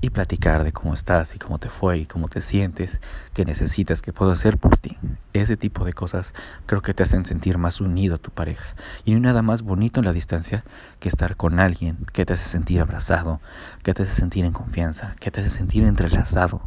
y 0.00 0.10
platicar 0.10 0.62
de 0.64 0.72
cómo 0.72 0.94
estás 0.94 1.34
y 1.34 1.38
cómo 1.38 1.58
te 1.58 1.68
fue 1.68 1.98
y 1.98 2.06
cómo 2.06 2.28
te 2.28 2.40
sientes, 2.40 3.00
qué 3.34 3.44
necesitas, 3.44 4.00
qué 4.00 4.12
puedo 4.12 4.30
hacer 4.30 4.58
por 4.58 4.76
ti. 4.76 4.96
Ese 5.32 5.56
tipo 5.56 5.84
de 5.84 5.92
cosas 5.92 6.34
creo 6.66 6.82
que 6.82 6.94
te 6.94 7.02
hacen 7.02 7.26
sentir 7.26 7.58
más 7.58 7.80
unido 7.80 8.16
a 8.16 8.18
tu 8.18 8.30
pareja. 8.30 8.74
Y 9.04 9.10
no 9.10 9.16
hay 9.16 9.22
nada 9.22 9.42
más 9.42 9.62
bonito 9.62 10.00
en 10.00 10.06
la 10.06 10.12
distancia 10.12 10.64
que 11.00 11.08
estar 11.08 11.36
con 11.36 11.58
alguien 11.58 11.98
que 12.12 12.24
te 12.24 12.34
hace 12.34 12.48
sentir 12.48 12.80
abrazado, 12.80 13.40
que 13.82 13.94
te 13.94 14.04
hace 14.04 14.14
sentir 14.14 14.44
en 14.44 14.52
confianza, 14.52 15.16
que 15.18 15.30
te 15.30 15.40
hace 15.40 15.50
sentir 15.50 15.84
entrelazado, 15.84 16.62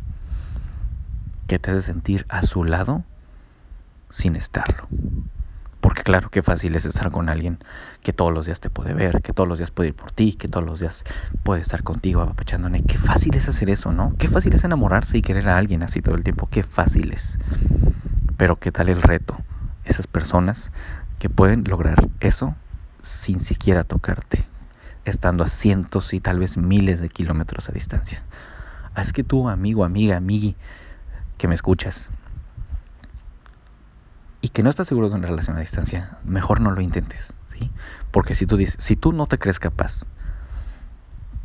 que 1.47 1.59
te 1.59 1.71
hace 1.71 1.81
sentir 1.81 2.25
a 2.29 2.43
su 2.43 2.63
lado 2.63 3.03
sin 4.09 4.35
estarlo. 4.35 4.87
Porque 5.81 6.03
claro, 6.03 6.29
qué 6.29 6.43
fácil 6.43 6.75
es 6.75 6.85
estar 6.85 7.11
con 7.11 7.27
alguien 7.27 7.57
que 8.01 8.13
todos 8.13 8.31
los 8.31 8.45
días 8.45 8.59
te 8.59 8.69
puede 8.69 8.93
ver, 8.93 9.21
que 9.23 9.33
todos 9.33 9.49
los 9.49 9.57
días 9.57 9.71
puede 9.71 9.89
ir 9.89 9.95
por 9.95 10.11
ti, 10.11 10.33
que 10.33 10.47
todos 10.47 10.65
los 10.65 10.79
días 10.79 11.03
puede 11.43 11.61
estar 11.61 11.83
contigo 11.83 12.21
apapachándole. 12.21 12.83
Qué 12.83 12.99
fácil 12.99 13.35
es 13.35 13.49
hacer 13.49 13.69
eso, 13.71 13.91
¿no? 13.91 14.13
Qué 14.19 14.27
fácil 14.27 14.53
es 14.53 14.63
enamorarse 14.63 15.17
y 15.17 15.21
querer 15.23 15.49
a 15.49 15.57
alguien 15.57 15.81
así 15.81 16.01
todo 16.01 16.15
el 16.15 16.23
tiempo. 16.23 16.47
Qué 16.51 16.61
fácil 16.61 17.11
es. 17.11 17.39
Pero 18.37 18.57
qué 18.57 18.71
tal 18.71 18.89
el 18.89 19.01
reto. 19.01 19.35
Esas 19.83 20.05
personas 20.05 20.71
que 21.17 21.29
pueden 21.29 21.63
lograr 21.63 22.07
eso 22.19 22.55
sin 23.01 23.41
siquiera 23.41 23.83
tocarte, 23.83 24.45
estando 25.05 25.43
a 25.43 25.47
cientos 25.47 26.13
y 26.13 26.19
tal 26.19 26.37
vez 26.37 26.57
miles 26.57 27.01
de 27.01 27.09
kilómetros 27.09 27.69
a 27.69 27.71
distancia. 27.71 28.21
Es 28.95 29.13
que 29.13 29.23
tú, 29.23 29.49
amigo, 29.49 29.83
amiga, 29.83 30.17
amigui, 30.17 30.55
que 31.39 31.47
me 31.47 31.55
escuchas, 31.55 32.09
y 34.41 34.49
que 34.49 34.63
no 34.63 34.69
estás 34.69 34.87
seguro 34.87 35.09
de 35.09 35.15
una 35.15 35.27
relación 35.27 35.55
a 35.55 35.59
distancia, 35.59 36.17
mejor 36.23 36.61
no 36.61 36.71
lo 36.71 36.81
intentes, 36.81 37.33
¿sí? 37.51 37.69
Porque 38.11 38.35
si 38.35 38.45
tú 38.45 38.57
dices, 38.57 38.83
si 38.83 38.95
tú 38.95 39.13
no 39.13 39.27
te 39.27 39.37
crees 39.37 39.59
capaz 39.59 40.05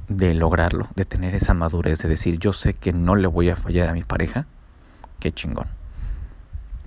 de 0.08 0.34
lograrlo, 0.34 0.88
de 0.94 1.04
tener 1.04 1.34
esa 1.34 1.52
madurez, 1.52 1.98
de 1.98 2.08
decir, 2.08 2.38
yo 2.38 2.52
sé 2.52 2.74
que 2.74 2.92
no 2.92 3.14
le 3.16 3.26
voy 3.26 3.50
a 3.50 3.56
fallar 3.56 3.88
a 3.88 3.92
mi 3.92 4.02
pareja, 4.02 4.46
qué 5.20 5.32
chingón. 5.32 5.66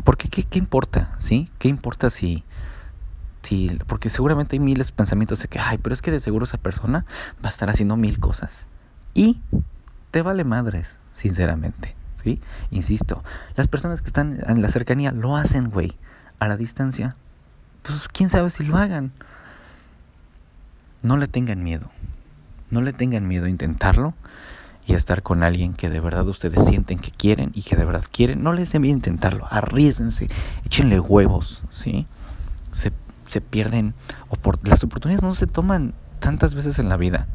Porque 0.03 0.29
qué, 0.29 0.43
qué 0.43 0.57
importa, 0.57 1.15
¿sí? 1.19 1.51
¿Qué 1.59 1.67
importa 1.67 2.09
si, 2.09 2.43
si, 3.43 3.77
porque 3.85 4.09
seguramente 4.09 4.55
hay 4.55 4.59
miles 4.59 4.87
de 4.87 4.93
pensamientos 4.93 5.41
de 5.41 5.47
que, 5.47 5.59
ay, 5.59 5.77
pero 5.77 5.93
es 5.93 6.01
que 6.01 6.11
de 6.11 6.19
seguro 6.19 6.45
esa 6.45 6.57
persona 6.57 7.05
va 7.43 7.49
a 7.49 7.51
estar 7.51 7.69
haciendo 7.69 7.97
mil 7.97 8.19
cosas. 8.19 8.65
Y 9.13 9.41
te 10.11 10.21
vale 10.21 10.43
madres, 10.43 10.99
sinceramente. 11.11 11.98
Insisto, 12.71 13.23
las 13.55 13.67
personas 13.67 14.01
que 14.01 14.07
están 14.07 14.39
en 14.45 14.61
la 14.61 14.69
cercanía 14.69 15.11
lo 15.11 15.35
hacen, 15.35 15.69
güey. 15.69 15.93
A 16.39 16.47
la 16.47 16.55
distancia, 16.55 17.15
pues 17.83 18.07
quién 18.07 18.29
sabe 18.29 18.49
si 18.49 18.63
lo 18.63 18.77
hagan. 18.77 19.11
No 21.01 21.17
le 21.17 21.27
tengan 21.27 21.63
miedo. 21.63 21.89
No 22.71 22.81
le 22.81 22.93
tengan 22.93 23.27
miedo 23.27 23.45
a 23.45 23.49
intentarlo 23.49 24.13
y 24.85 24.93
a 24.93 24.97
estar 24.97 25.21
con 25.21 25.43
alguien 25.43 25.73
que 25.73 25.89
de 25.89 25.99
verdad 25.99 26.27
ustedes 26.27 26.65
sienten 26.65 26.99
que 26.99 27.11
quieren 27.11 27.51
y 27.53 27.63
que 27.63 27.75
de 27.75 27.85
verdad 27.85 28.05
quieren. 28.11 28.41
No 28.41 28.53
les 28.53 28.71
den 28.71 28.83
miedo 28.83 28.95
intentarlo. 28.95 29.47
Arriesguense, 29.49 30.29
échenle 30.65 30.99
huevos, 30.99 31.63
¿sí? 31.71 32.07
Se, 32.71 32.93
se 33.25 33.41
pierden. 33.41 33.93
Las 34.63 34.83
oportunidades 34.83 35.23
no 35.23 35.35
se 35.35 35.47
toman 35.47 35.93
tantas 36.19 36.53
veces 36.53 36.79
en 36.79 36.89
la 36.89 36.97
vida 36.97 37.27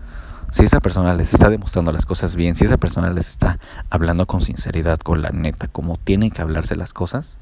si 0.54 0.62
esa 0.62 0.78
persona 0.78 1.14
les 1.14 1.34
está 1.34 1.50
demostrando 1.50 1.90
las 1.90 2.06
cosas 2.06 2.36
bien, 2.36 2.54
si 2.54 2.64
esa 2.64 2.76
persona 2.76 3.10
les 3.10 3.28
está 3.28 3.58
hablando 3.90 4.26
con 4.26 4.40
sinceridad, 4.40 5.00
con 5.00 5.20
la 5.20 5.30
neta, 5.30 5.66
como 5.66 5.96
tienen 5.96 6.30
que 6.30 6.42
hablarse 6.42 6.76
las 6.76 6.92
cosas, 6.92 7.40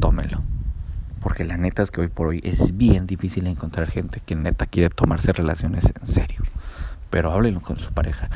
tómelo. 0.00 0.40
Porque 1.20 1.44
la 1.44 1.58
neta 1.58 1.82
es 1.82 1.90
que 1.90 2.00
hoy 2.00 2.08
por 2.08 2.28
hoy 2.28 2.40
es 2.44 2.74
bien 2.74 3.06
difícil 3.06 3.46
encontrar 3.46 3.90
gente 3.90 4.22
que 4.24 4.36
neta 4.36 4.64
quiere 4.64 4.88
tomarse 4.88 5.34
relaciones 5.34 5.92
en 6.00 6.06
serio. 6.06 6.40
Pero 7.10 7.30
háblenlo 7.30 7.60
con 7.60 7.78
su 7.78 7.92
pareja, 7.92 8.30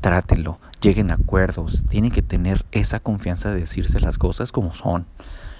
trátenlo, 0.00 0.58
lleguen 0.80 1.10
a 1.10 1.14
acuerdos, 1.14 1.84
tienen 1.90 2.12
que 2.12 2.22
tener 2.22 2.64
esa 2.72 2.98
confianza 2.98 3.50
de 3.50 3.60
decirse 3.60 4.00
las 4.00 4.16
cosas 4.16 4.52
como 4.52 4.72
son 4.72 5.04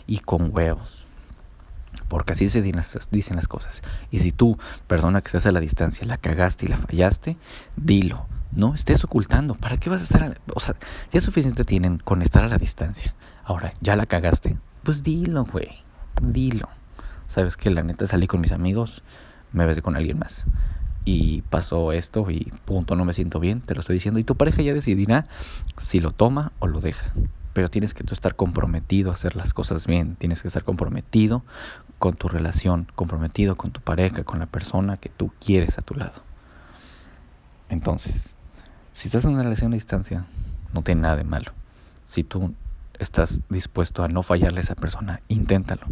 y 0.06 0.20
con 0.20 0.54
huevos 0.54 1.05
porque 2.08 2.32
así 2.32 2.48
se 2.48 2.62
dicen 2.62 3.36
las 3.36 3.48
cosas. 3.48 3.82
Y 4.10 4.20
si 4.20 4.32
tú, 4.32 4.58
persona 4.86 5.20
que 5.20 5.26
estás 5.26 5.46
a 5.46 5.52
la 5.52 5.60
distancia, 5.60 6.06
la 6.06 6.18
cagaste 6.18 6.66
y 6.66 6.68
la 6.68 6.76
fallaste, 6.76 7.36
dilo. 7.76 8.26
No 8.52 8.74
estés 8.74 9.04
ocultando. 9.04 9.54
¿Para 9.54 9.76
qué 9.76 9.90
vas 9.90 10.00
a 10.00 10.04
estar? 10.04 10.40
o 10.54 10.60
sea, 10.60 10.76
ya 11.12 11.20
suficiente 11.20 11.64
tienen 11.64 11.98
con 11.98 12.22
estar 12.22 12.44
a 12.44 12.48
la 12.48 12.58
distancia. 12.58 13.14
Ahora, 13.44 13.72
ya 13.80 13.96
la 13.96 14.06
cagaste. 14.06 14.56
Pues 14.82 15.02
dilo, 15.02 15.44
güey. 15.44 15.68
Dilo. 16.22 16.68
Sabes 17.26 17.56
que 17.56 17.70
la 17.70 17.82
neta 17.82 18.06
salí 18.06 18.26
con 18.26 18.40
mis 18.40 18.52
amigos, 18.52 19.02
me 19.52 19.66
besé 19.66 19.82
con 19.82 19.96
alguien 19.96 20.18
más. 20.18 20.46
Y 21.04 21.42
pasó 21.42 21.92
esto 21.92 22.30
y 22.30 22.52
punto, 22.64 22.96
no 22.96 23.04
me 23.04 23.14
siento 23.14 23.40
bien, 23.40 23.60
te 23.60 23.74
lo 23.74 23.80
estoy 23.80 23.94
diciendo. 23.94 24.20
Y 24.20 24.24
tu 24.24 24.36
pareja 24.36 24.62
ya 24.62 24.74
decidirá 24.74 25.26
si 25.78 26.00
lo 26.00 26.12
toma 26.12 26.52
o 26.60 26.66
lo 26.66 26.80
deja 26.80 27.12
pero 27.56 27.70
tienes 27.70 27.94
que 27.94 28.04
estar 28.12 28.36
comprometido 28.36 29.10
a 29.10 29.14
hacer 29.14 29.34
las 29.34 29.54
cosas 29.54 29.86
bien, 29.86 30.16
tienes 30.16 30.42
que 30.42 30.48
estar 30.48 30.62
comprometido 30.62 31.42
con 31.98 32.14
tu 32.14 32.28
relación, 32.28 32.86
comprometido 32.94 33.56
con 33.56 33.70
tu 33.70 33.80
pareja, 33.80 34.24
con 34.24 34.40
la 34.40 34.44
persona 34.44 34.98
que 34.98 35.08
tú 35.08 35.32
quieres 35.42 35.78
a 35.78 35.80
tu 35.80 35.94
lado. 35.94 36.22
Entonces, 37.70 38.34
si 38.92 39.08
estás 39.08 39.24
en 39.24 39.30
una 39.30 39.42
relación 39.42 39.72
a 39.72 39.76
distancia, 39.76 40.26
no 40.74 40.82
tiene 40.82 41.00
nada 41.00 41.16
de 41.16 41.24
malo. 41.24 41.52
Si 42.04 42.24
tú 42.24 42.52
estás 42.98 43.40
dispuesto 43.48 44.04
a 44.04 44.08
no 44.08 44.22
fallarle 44.22 44.60
a 44.60 44.64
esa 44.64 44.74
persona, 44.74 45.22
inténtalo. 45.28 45.86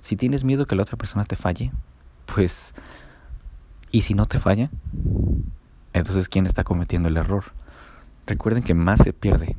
Si 0.00 0.16
tienes 0.16 0.42
miedo 0.42 0.66
que 0.66 0.74
la 0.74 0.82
otra 0.82 0.96
persona 0.96 1.24
te 1.24 1.36
falle, 1.36 1.70
pues, 2.34 2.74
¿y 3.92 4.00
si 4.02 4.14
no 4.14 4.26
te 4.26 4.40
falla? 4.40 4.70
Entonces, 5.92 6.28
¿quién 6.28 6.46
está 6.46 6.64
cometiendo 6.64 7.08
el 7.08 7.16
error? 7.16 7.44
Recuerden 8.26 8.64
que 8.64 8.74
más 8.74 9.02
se 9.02 9.12
pierde 9.12 9.54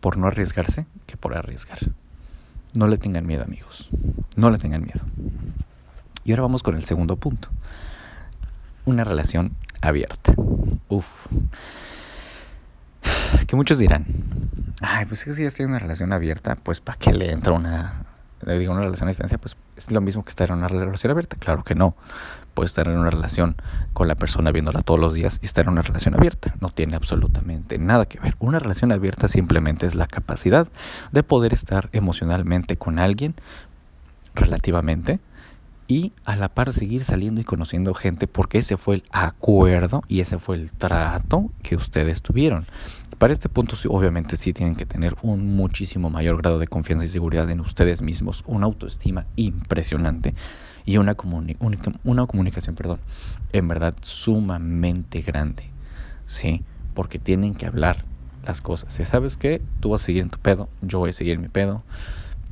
por 0.00 0.16
no 0.16 0.26
arriesgarse 0.26 0.86
que 1.06 1.16
por 1.16 1.36
arriesgar. 1.36 1.78
No 2.74 2.86
le 2.86 2.98
tengan 2.98 3.26
miedo, 3.26 3.42
amigos. 3.42 3.88
No 4.36 4.50
le 4.50 4.58
tengan 4.58 4.82
miedo. 4.82 5.00
Y 6.24 6.32
ahora 6.32 6.42
vamos 6.42 6.62
con 6.62 6.76
el 6.76 6.84
segundo 6.84 7.16
punto. 7.16 7.48
Una 8.84 9.04
relación 9.04 9.52
abierta. 9.80 10.32
Uf. 10.88 11.26
Que 13.46 13.56
muchos 13.56 13.78
dirán, 13.78 14.06
ay, 14.82 15.06
pues 15.06 15.20
si 15.20 15.40
ya 15.40 15.48
estoy 15.48 15.64
en 15.64 15.70
una 15.70 15.78
relación 15.78 16.12
abierta, 16.12 16.56
pues 16.56 16.80
¿para 16.80 16.98
qué 16.98 17.14
le 17.14 17.30
entra 17.30 17.52
una, 17.52 18.04
digo, 18.46 18.72
una 18.72 18.82
relación 18.82 19.08
a 19.08 19.10
distancia? 19.10 19.38
Pues 19.38 19.56
es 19.76 19.90
lo 19.90 20.00
mismo 20.00 20.22
que 20.22 20.28
estar 20.28 20.50
en 20.50 20.58
una 20.58 20.68
relación 20.68 21.10
abierta. 21.10 21.36
Claro 21.38 21.64
que 21.64 21.74
no. 21.74 21.94
Puedes 22.58 22.72
estar 22.72 22.88
en 22.88 22.98
una 22.98 23.10
relación 23.10 23.54
con 23.92 24.08
la 24.08 24.16
persona 24.16 24.50
viéndola 24.50 24.82
todos 24.82 24.98
los 24.98 25.14
días 25.14 25.38
y 25.40 25.46
estar 25.46 25.66
en 25.66 25.70
una 25.70 25.82
relación 25.82 26.16
abierta. 26.16 26.56
No 26.60 26.70
tiene 26.70 26.96
absolutamente 26.96 27.78
nada 27.78 28.06
que 28.06 28.18
ver. 28.18 28.34
Una 28.40 28.58
relación 28.58 28.90
abierta 28.90 29.28
simplemente 29.28 29.86
es 29.86 29.94
la 29.94 30.08
capacidad 30.08 30.66
de 31.12 31.22
poder 31.22 31.52
estar 31.54 31.88
emocionalmente 31.92 32.76
con 32.76 32.98
alguien 32.98 33.36
relativamente 34.34 35.20
y 35.86 36.10
a 36.24 36.34
la 36.34 36.48
par 36.48 36.72
seguir 36.72 37.04
saliendo 37.04 37.40
y 37.40 37.44
conociendo 37.44 37.94
gente 37.94 38.26
porque 38.26 38.58
ese 38.58 38.76
fue 38.76 38.96
el 38.96 39.04
acuerdo 39.12 40.02
y 40.08 40.18
ese 40.18 40.40
fue 40.40 40.56
el 40.56 40.72
trato 40.72 41.52
que 41.62 41.76
ustedes 41.76 42.22
tuvieron. 42.22 42.66
Para 43.18 43.32
este 43.32 43.48
punto 43.48 43.76
obviamente 43.88 44.36
sí 44.36 44.52
tienen 44.52 44.74
que 44.74 44.84
tener 44.84 45.14
un 45.22 45.54
muchísimo 45.54 46.10
mayor 46.10 46.38
grado 46.38 46.58
de 46.58 46.66
confianza 46.66 47.04
y 47.04 47.08
seguridad 47.08 47.48
en 47.50 47.60
ustedes 47.60 48.02
mismos, 48.02 48.42
una 48.48 48.66
autoestima 48.66 49.26
impresionante 49.36 50.34
y 50.88 50.96
una, 50.96 51.14
una 52.04 52.26
comunicación, 52.26 52.74
perdón, 52.74 52.98
en 53.52 53.68
verdad 53.68 53.94
sumamente 54.00 55.20
grande, 55.20 55.64
¿sí? 56.26 56.62
Porque 56.94 57.18
tienen 57.18 57.54
que 57.54 57.66
hablar 57.66 58.06
las 58.46 58.62
cosas. 58.62 58.94
¿Sabes 59.06 59.36
qué? 59.36 59.60
Tú 59.80 59.90
vas 59.90 60.00
a 60.00 60.06
seguir 60.06 60.22
en 60.22 60.30
tu 60.30 60.38
pedo, 60.38 60.70
yo 60.80 60.98
voy 60.98 61.10
a 61.10 61.12
seguir 61.12 61.34
en 61.34 61.42
mi 61.42 61.48
pedo, 61.48 61.82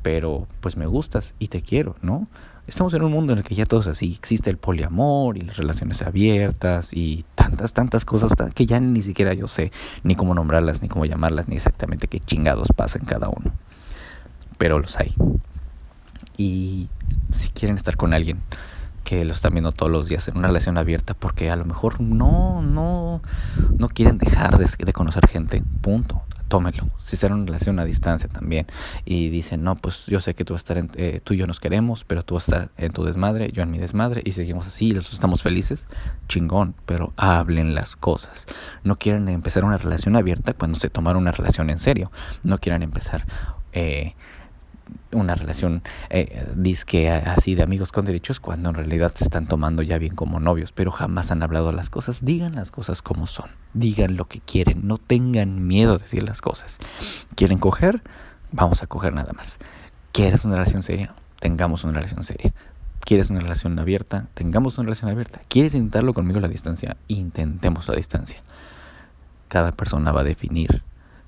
pero 0.03 0.47
pues 0.61 0.77
me 0.77 0.85
gustas 0.85 1.33
y 1.39 1.47
te 1.47 1.63
quiero, 1.63 1.95
¿no? 2.03 2.27
Estamos 2.67 2.93
en 2.93 3.01
un 3.01 3.11
mundo 3.11 3.33
en 3.33 3.39
el 3.39 3.43
que 3.43 3.55
ya 3.55 3.65
todo 3.65 3.89
así, 3.89 4.13
existe 4.13 4.51
el 4.51 4.57
poliamor 4.57 5.35
y 5.35 5.41
las 5.41 5.57
relaciones 5.57 6.03
abiertas 6.03 6.93
y 6.93 7.25
tantas, 7.33 7.73
tantas 7.73 8.05
cosas 8.05 8.33
que 8.53 8.67
ya 8.67 8.79
ni 8.79 9.01
siquiera 9.01 9.33
yo 9.33 9.47
sé 9.47 9.71
ni 10.03 10.15
cómo 10.15 10.35
nombrarlas, 10.35 10.83
ni 10.83 10.89
cómo 10.89 11.05
llamarlas, 11.05 11.47
ni 11.47 11.55
exactamente 11.55 12.07
qué 12.07 12.19
chingados 12.19 12.67
pasa 12.75 12.99
en 12.99 13.05
cada 13.05 13.29
uno. 13.29 13.51
pero 14.59 14.77
los 14.77 14.95
hay. 14.99 15.15
Y 16.37 16.87
si 17.31 17.49
quieren 17.49 17.77
estar 17.77 17.97
con 17.97 18.13
alguien 18.13 18.41
que 19.07 19.23
lo 19.23 19.31
están 19.31 19.53
viendo 19.53 19.71
todos 19.71 19.89
los 19.89 20.09
días 20.09 20.27
en 20.27 20.37
una 20.37 20.47
relación 20.47 20.77
abierta 20.77 21.13
porque 21.13 21.49
a 21.49 21.55
lo 21.55 21.63
mejor 21.63 22.01
no, 22.01 22.61
no, 22.61 23.21
no 23.77 23.87
quieren 23.87 24.17
dejar 24.17 24.57
de, 24.57 24.93
conocer 24.93 25.27
gente, 25.27 25.63
punto 25.81 26.23
tómelo. 26.49 26.89
Si 26.97 27.17
será 27.17 27.35
una 27.35 27.45
relación 27.45 27.79
a 27.79 27.85
distancia 27.85 28.29
también 28.29 28.67
y 29.05 29.29
dicen, 29.29 29.63
no, 29.63 29.75
pues 29.75 30.05
yo 30.07 30.19
sé 30.19 30.33
que 30.33 30.45
tú 30.45 30.53
vas 30.53 30.61
a 30.61 30.63
estar 30.63 30.77
en, 30.77 30.91
eh, 30.95 31.21
tú 31.23 31.33
y 31.33 31.37
yo 31.37 31.47
nos 31.47 31.59
queremos, 31.59 32.03
pero 32.03 32.23
tú 32.23 32.35
vas 32.35 32.49
a 32.49 32.51
estar 32.51 32.69
en 32.77 32.91
tu 32.91 33.03
desmadre, 33.03 33.51
yo 33.51 33.63
en 33.63 33.71
mi 33.71 33.77
desmadre 33.77 34.21
y 34.25 34.31
seguimos 34.31 34.67
así, 34.67 34.91
los 34.91 35.13
estamos 35.13 35.41
felices, 35.41 35.85
chingón, 36.27 36.75
pero 36.85 37.13
hablen 37.17 37.75
las 37.75 37.95
cosas. 37.95 38.45
No 38.83 38.97
quieren 38.97 39.27
empezar 39.29 39.63
una 39.63 39.77
relación 39.77 40.15
abierta 40.15 40.53
cuando 40.53 40.79
se 40.79 40.89
tomaron 40.89 41.21
una 41.21 41.31
relación 41.31 41.69
en 41.69 41.79
serio. 41.79 42.11
No 42.43 42.59
quieren 42.59 42.83
empezar 42.83 43.25
eh, 43.73 44.15
una 45.11 45.35
relación 45.35 45.83
eh, 46.09 46.45
disque 46.55 47.09
así 47.09 47.55
de 47.55 47.63
amigos 47.63 47.91
con 47.91 48.05
derechos 48.05 48.39
cuando 48.39 48.69
en 48.69 48.75
realidad 48.75 49.13
se 49.15 49.23
están 49.23 49.47
tomando 49.47 49.81
ya 49.81 49.97
bien 49.97 50.15
como 50.15 50.39
novios, 50.39 50.71
pero 50.71 50.91
jamás 50.91 51.31
han 51.31 51.43
hablado 51.43 51.71
las 51.71 51.89
cosas. 51.89 52.23
Digan 52.23 52.55
las 52.55 52.71
cosas 52.71 53.01
como 53.01 53.27
son, 53.27 53.49
digan 53.73 54.17
lo 54.17 54.25
que 54.25 54.39
quieren, 54.39 54.87
no 54.87 54.97
tengan 54.97 55.67
miedo 55.67 55.97
de 55.97 56.03
decir 56.03 56.23
las 56.23 56.41
cosas. 56.41 56.77
¿Quieren 57.35 57.59
coger? 57.59 58.01
Vamos 58.51 58.83
a 58.83 58.87
coger 58.87 59.13
nada 59.13 59.33
más. 59.33 59.59
¿Quieres 60.11 60.45
una 60.45 60.55
relación 60.55 60.83
seria? 60.83 61.13
Tengamos 61.39 61.83
una 61.83 61.93
relación 61.93 62.23
seria. 62.23 62.53
¿Quieres 63.01 63.29
una 63.29 63.39
relación 63.39 63.77
abierta? 63.79 64.27
Tengamos 64.33 64.77
una 64.77 64.85
relación 64.85 65.09
abierta. 65.09 65.41
¿Quieres 65.47 65.73
intentarlo 65.73 66.13
conmigo 66.13 66.39
a 66.39 66.41
la 66.41 66.47
distancia? 66.47 66.97
Intentemos 67.07 67.87
la 67.87 67.95
distancia. 67.95 68.41
Cada 69.47 69.71
persona 69.71 70.11
va 70.11 70.21
a 70.21 70.25
definir. 70.25 70.83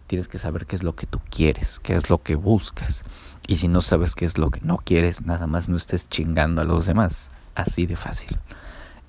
Tienes 0.08 0.28
que 0.28 0.40
saber 0.40 0.66
qué 0.66 0.76
es 0.76 0.84
lo 0.84 0.96
que 0.96 1.06
tú 1.06 1.22
quieres, 1.30 1.80
qué 1.80 1.96
es 1.96 2.10
lo 2.10 2.22
que 2.22 2.36
buscas. 2.36 3.04
Y 3.50 3.58
si 3.58 3.68
no 3.68 3.82
sabes 3.82 4.14
qué 4.14 4.26
es 4.26 4.38
lo 4.38 4.52
que 4.52 4.62
no 4.62 4.78
quieres, 4.78 5.26
nada 5.26 5.48
más 5.48 5.70
no 5.70 5.76
estés 5.76 6.08
chingando 6.08 6.62
a 6.62 6.66
los 6.66 6.86
demás. 6.86 7.32
Así 7.56 7.88
de 7.88 7.96
fácil. 7.96 8.38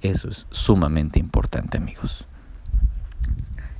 Eso 0.00 0.30
es 0.30 0.46
sumamente 0.50 1.18
importante, 1.18 1.76
amigos. 1.76 2.24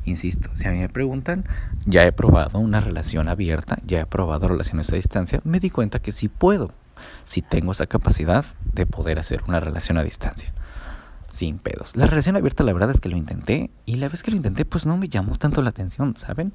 Insisto, 0.04 0.50
si 0.52 0.68
a 0.68 0.72
mí 0.72 0.80
me 0.80 0.90
preguntan, 0.90 1.46
ya 1.86 2.04
he 2.04 2.12
probado 2.12 2.58
una 2.58 2.80
relación 2.80 3.26
abierta, 3.26 3.78
ya 3.86 4.00
he 4.00 4.06
probado 4.06 4.48
relaciones 4.48 4.92
a 4.92 4.96
distancia, 4.96 5.40
me 5.44 5.60
di 5.60 5.70
cuenta 5.70 5.98
que 5.98 6.12
sí 6.12 6.28
puedo, 6.28 6.74
si 7.24 7.40
tengo 7.40 7.72
esa 7.72 7.86
capacidad 7.86 8.44
de 8.74 8.84
poder 8.84 9.18
hacer 9.18 9.42
una 9.48 9.60
relación 9.60 9.96
a 9.96 10.02
distancia. 10.02 10.52
Sin 11.30 11.58
pedos. 11.58 11.96
La 11.96 12.04
relación 12.04 12.36
abierta, 12.36 12.64
la 12.64 12.74
verdad 12.74 12.90
es 12.90 13.00
que 13.00 13.08
lo 13.08 13.16
intenté, 13.16 13.70
y 13.86 13.96
la 13.96 14.10
vez 14.10 14.22
que 14.22 14.30
lo 14.30 14.36
intenté, 14.36 14.66
pues 14.66 14.84
no 14.84 14.98
me 14.98 15.08
llamó 15.08 15.38
tanto 15.38 15.62
la 15.62 15.70
atención, 15.70 16.18
¿saben? 16.18 16.52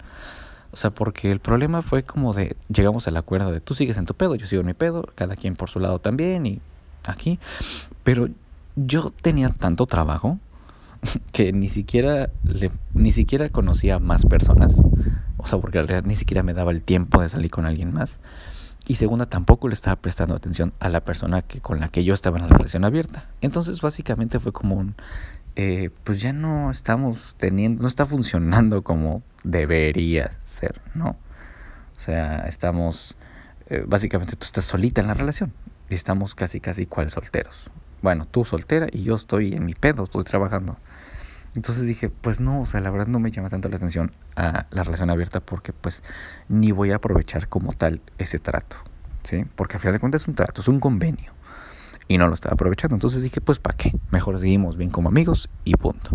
O 0.75 0.77
sea, 0.77 0.91
porque 0.91 1.31
el 1.31 1.39
problema 1.39 1.81
fue 1.81 2.03
como 2.03 2.33
de, 2.33 2.57
llegamos 2.67 3.07
al 3.07 3.15
acuerdo 3.15 3.49
de 3.53 3.61
tú 3.61 3.75
sigues 3.75 3.95
en 3.95 4.05
tu 4.05 4.13
pedo, 4.13 4.35
yo 4.35 4.45
sigo 4.45 4.59
en 4.59 4.65
mi 4.65 4.73
pedo, 4.73 5.07
cada 5.15 5.37
quien 5.37 5.55
por 5.55 5.69
su 5.69 5.79
lado 5.79 5.99
también 5.99 6.45
y 6.45 6.59
aquí. 7.05 7.39
Pero 8.03 8.27
yo 8.75 9.13
tenía 9.21 9.47
tanto 9.47 9.85
trabajo 9.85 10.37
que 11.31 11.53
ni 11.53 11.69
siquiera, 11.69 12.29
le, 12.43 12.71
ni 12.93 13.13
siquiera 13.13 13.47
conocía 13.47 13.99
más 13.99 14.25
personas. 14.25 14.75
O 15.37 15.47
sea, 15.47 15.59
porque 15.59 15.79
en 15.79 15.87
realidad 15.87 16.05
ni 16.05 16.15
siquiera 16.15 16.43
me 16.43 16.53
daba 16.53 16.71
el 16.71 16.83
tiempo 16.83 17.21
de 17.21 17.29
salir 17.29 17.51
con 17.51 17.65
alguien 17.65 17.93
más. 17.93 18.19
Y 18.85 18.95
segunda, 18.95 19.27
tampoco 19.27 19.69
le 19.69 19.75
estaba 19.75 19.95
prestando 19.95 20.35
atención 20.35 20.73
a 20.81 20.89
la 20.89 21.05
persona 21.05 21.41
que, 21.41 21.61
con 21.61 21.79
la 21.79 21.87
que 21.87 22.03
yo 22.03 22.13
estaba 22.13 22.37
en 22.37 22.49
la 22.49 22.49
relación 22.49 22.83
abierta. 22.83 23.29
Entonces, 23.39 23.79
básicamente 23.79 24.41
fue 24.41 24.51
como 24.51 24.75
un, 24.75 24.95
eh, 25.55 25.89
pues 26.03 26.21
ya 26.21 26.33
no 26.33 26.69
estamos 26.69 27.35
teniendo, 27.37 27.81
no 27.81 27.87
está 27.87 28.05
funcionando 28.05 28.83
como 28.83 29.23
debería 29.43 30.37
ser, 30.43 30.81
¿no? 30.93 31.17
O 31.95 31.99
sea, 31.99 32.45
estamos, 32.47 33.15
eh, 33.69 33.83
básicamente 33.87 34.35
tú 34.35 34.45
estás 34.45 34.65
solita 34.65 35.01
en 35.01 35.07
la 35.07 35.13
relación 35.13 35.53
y 35.89 35.95
estamos 35.95 36.35
casi, 36.35 36.59
casi 36.59 36.85
cual 36.85 37.09
solteros. 37.09 37.69
Bueno, 38.01 38.25
tú 38.25 38.43
soltera 38.43 38.87
y 38.91 39.03
yo 39.03 39.15
estoy 39.15 39.53
en 39.53 39.65
mi 39.65 39.73
pedo, 39.73 40.03
estoy 40.03 40.23
trabajando. 40.25 40.77
Entonces 41.55 41.85
dije, 41.85 42.09
pues 42.09 42.41
no, 42.41 42.61
o 42.61 42.65
sea, 42.65 42.81
la 42.81 42.89
verdad 42.89 43.07
no 43.07 43.19
me 43.19 43.31
llama 43.31 43.49
tanto 43.49 43.69
la 43.69 43.77
atención 43.77 44.11
a 44.35 44.65
la 44.71 44.83
relación 44.83 45.09
abierta 45.09 45.39
porque 45.39 45.71
pues 45.71 46.03
ni 46.49 46.71
voy 46.71 46.91
a 46.91 46.97
aprovechar 46.97 47.47
como 47.47 47.71
tal 47.71 48.01
ese 48.17 48.39
trato, 48.39 48.75
¿sí? 49.23 49.45
Porque 49.55 49.77
al 49.77 49.79
final 49.79 49.93
de 49.93 49.99
cuentas 49.99 50.23
es 50.23 50.27
un 50.27 50.35
trato, 50.35 50.59
es 50.59 50.67
un 50.67 50.81
convenio 50.81 51.34
y 52.07 52.17
no 52.17 52.27
lo 52.27 52.33
estaba 52.33 52.53
aprovechando. 52.53 52.95
Entonces 52.95 53.23
dije, 53.23 53.41
pues 53.41 53.59
¿para 53.59 53.77
qué? 53.77 53.93
Mejor 54.11 54.39
seguimos 54.39 54.77
bien 54.77 54.89
como 54.89 55.09
amigos 55.09 55.49
y 55.63 55.73
punto. 55.75 56.11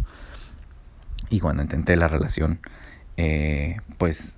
Y 1.29 1.40
cuando 1.40 1.62
intenté 1.62 1.96
la 1.96 2.09
relación, 2.09 2.61
eh, 3.16 3.76
pues 3.98 4.37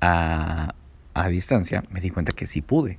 a, 0.00 0.74
a 1.14 1.28
distancia, 1.28 1.82
me 1.90 2.00
di 2.00 2.10
cuenta 2.10 2.32
que 2.32 2.46
sí 2.46 2.62
pude, 2.62 2.98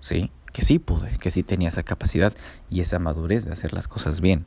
¿sí? 0.00 0.30
Que 0.52 0.62
sí 0.62 0.78
pude, 0.78 1.18
que 1.18 1.30
sí 1.30 1.42
tenía 1.42 1.68
esa 1.68 1.82
capacidad 1.82 2.32
y 2.70 2.80
esa 2.80 2.98
madurez 2.98 3.44
de 3.44 3.52
hacer 3.52 3.72
las 3.72 3.88
cosas 3.88 4.20
bien. 4.20 4.46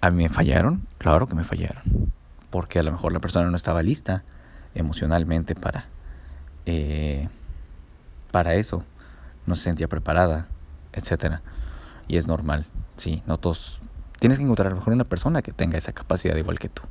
¿A 0.00 0.10
mí 0.10 0.22
me 0.22 0.28
fallaron? 0.28 0.86
Claro 0.98 1.28
que 1.28 1.34
me 1.34 1.44
fallaron. 1.44 2.12
Porque 2.50 2.78
a 2.78 2.82
lo 2.82 2.92
mejor 2.92 3.12
la 3.12 3.20
persona 3.20 3.50
no 3.50 3.56
estaba 3.56 3.82
lista 3.82 4.22
emocionalmente 4.74 5.54
para, 5.54 5.86
eh, 6.66 7.28
para 8.30 8.54
eso. 8.54 8.84
No 9.46 9.56
se 9.56 9.64
sentía 9.64 9.88
preparada, 9.88 10.48
etcétera 10.92 11.42
y 12.08 12.16
es 12.16 12.26
normal, 12.26 12.66
sí, 12.96 13.22
no 13.26 13.38
todos. 13.38 13.80
Tienes 14.18 14.38
que 14.38 14.44
encontrar 14.44 14.68
a 14.68 14.70
lo 14.70 14.76
mejor 14.76 14.92
una 14.92 15.04
persona 15.04 15.42
que 15.42 15.52
tenga 15.52 15.76
esa 15.76 15.92
capacidad 15.92 16.36
igual 16.36 16.58
que 16.58 16.68
tú. 16.68 16.82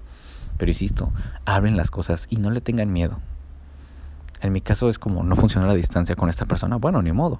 Pero 0.58 0.71
insisto, 0.71 1.12
abren 1.45 1.78
las 1.78 1.89
cosas 1.89 2.28
y 2.30 2.38
no 2.38 2.52
le 2.52 2.62
tengan 2.62 2.91
miedo. 2.91 3.19
En 4.41 4.52
mi 4.52 4.62
caso 4.62 4.89
es 4.89 4.99
como 4.99 5.23
no 5.23 5.36
funciona 5.36 5.67
la 5.67 5.73
distancia 5.73 6.15
con 6.15 6.30
esta 6.30 6.45
persona, 6.45 6.76
bueno, 6.76 7.02
ni 7.02 7.12
modo. 7.12 7.39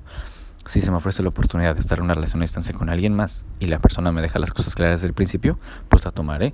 Si 0.66 0.80
se 0.80 0.90
me 0.90 0.98
ofrece 0.98 1.22
la 1.22 1.30
oportunidad 1.30 1.76
de 1.76 1.82
estar 1.82 1.98
en 1.98 2.06
una 2.06 2.14
relación 2.14 2.42
a 2.42 2.46
distancia 2.46 2.74
con 2.74 2.90
alguien 2.90 3.14
más 3.14 3.46
y 3.60 3.68
la 3.68 3.80
persona 3.80 4.12
me 4.14 4.22
deja 4.22 4.40
las 4.40 4.54
cosas 4.54 4.74
claras 4.76 5.00
desde 5.00 5.08
el 5.08 5.14
principio, 5.14 5.60
pues 5.90 6.06
la 6.06 6.12
tomaré. 6.12 6.54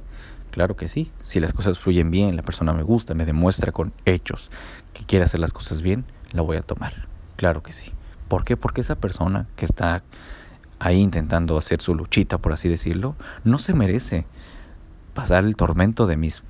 Claro 0.49 0.75
que 0.75 0.89
sí. 0.89 1.11
Si 1.21 1.39
las 1.39 1.53
cosas 1.53 1.77
fluyen 1.77 2.09
bien, 2.09 2.35
la 2.35 2.41
persona 2.41 2.73
me 2.73 2.81
gusta, 2.81 3.13
me 3.13 3.25
demuestra 3.25 3.71
con 3.71 3.93
hechos 4.05 4.49
que 4.93 5.05
quiere 5.05 5.25
hacer 5.25 5.39
las 5.39 5.53
cosas 5.53 5.83
bien, 5.83 6.05
la 6.31 6.41
voy 6.41 6.57
a 6.57 6.61
tomar. 6.61 7.07
Claro 7.35 7.61
que 7.61 7.71
sí. 7.71 7.91
¿Por 8.27 8.43
qué? 8.43 8.57
Porque 8.57 8.81
esa 8.81 8.95
persona 8.95 9.45
que 9.55 9.65
está 9.65 10.01
ahí 10.79 10.99
intentando 10.99 11.57
hacer 11.57 11.81
su 11.81 11.93
luchita, 11.93 12.37
por 12.37 12.53
así 12.53 12.69
decirlo, 12.69 13.15
no 13.43 13.59
se 13.59 13.73
merece 13.73 14.25
pasar 15.13 15.43
el 15.43 15.55
tormento 15.55 16.07
de 16.07 16.17
mis 16.17 16.43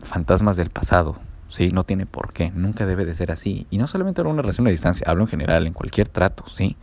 fantasmas 0.00 0.56
del 0.56 0.70
pasado. 0.70 1.16
¿sí? 1.48 1.70
No 1.70 1.84
tiene 1.84 2.06
por 2.06 2.32
qué, 2.32 2.50
nunca 2.50 2.86
debe 2.86 3.04
de 3.04 3.14
ser 3.14 3.32
así. 3.32 3.66
Y 3.70 3.78
no 3.78 3.86
solamente 3.86 4.20
en 4.20 4.26
una 4.26 4.42
relación 4.42 4.66
a 4.66 4.70
distancia, 4.70 5.06
hablo 5.08 5.24
en 5.24 5.28
general, 5.28 5.66
en 5.66 5.72
cualquier 5.72 6.08
trato, 6.08 6.44
¿sí? 6.56 6.76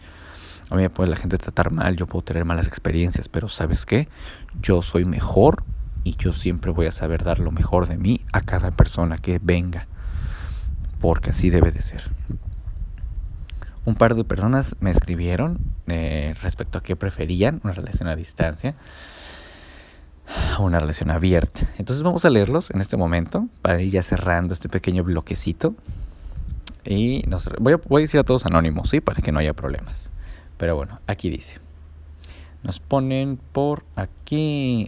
A 0.70 0.76
mí 0.76 0.84
me 0.84 0.90
puede 0.90 1.10
la 1.10 1.16
gente 1.16 1.38
tratar 1.38 1.72
mal, 1.72 1.96
yo 1.96 2.06
puedo 2.06 2.24
tener 2.24 2.46
malas 2.46 2.68
experiencias, 2.68 3.28
pero 3.28 3.48
¿sabes 3.48 3.86
qué? 3.86 4.08
Yo 4.62 4.84
soy 4.84 5.04
mejor 5.04 5.64
y 6.04 6.16
yo 6.16 6.32
siempre 6.32 6.72
voy 6.72 6.86
a 6.86 6.92
saber 6.92 7.24
dar 7.24 7.40
lo 7.40 7.52
mejor 7.52 7.88
de 7.88 7.98
mí 7.98 8.22
a 8.32 8.42
cada 8.42 8.70
persona 8.70 9.18
que 9.18 9.40
venga, 9.42 9.88
porque 11.02 11.32
así 11.32 11.50
debe 11.50 11.72
de 11.72 11.82
ser 11.82 12.04
un 13.90 13.96
par 13.96 14.14
de 14.14 14.24
personas 14.24 14.76
me 14.80 14.92
escribieron 14.92 15.60
eh, 15.92 16.36
respecto 16.42 16.78
a 16.78 16.84
qué 16.84 16.96
preferían, 16.96 17.62
una 17.64 17.74
relación 17.74 18.08
a 18.08 18.16
distancia 18.16 18.76
o 20.58 20.64
una 20.64 20.80
relación 20.80 21.12
abierta. 21.12 21.62
Entonces 21.78 22.04
vamos 22.04 22.26
a 22.26 22.30
leerlos 22.30 22.70
en 22.72 22.82
este 22.82 22.98
momento 22.98 23.48
para 23.62 23.82
ir 23.82 23.92
ya 23.92 24.04
cerrando 24.04 24.54
este 24.54 24.70
pequeño 24.70 25.04
bloquecito. 25.04 25.76
Y 26.86 27.24
nos, 27.28 27.50
voy, 27.60 27.74
a, 27.74 28.02
decir 28.02 28.20
a 28.20 28.24
todos 28.24 28.46
anónimos, 28.46 28.90
¿sí? 28.90 29.02
Para 29.02 29.22
que 29.22 29.32
no 29.32 29.40
haya 29.40 29.54
problemas. 29.54 30.10
Pero 30.58 30.76
bueno, 30.76 31.00
aquí 31.08 31.30
dice. 31.30 31.58
Nos 32.64 32.80
ponen 32.80 33.40
por 33.52 33.84
aquí. 33.96 34.88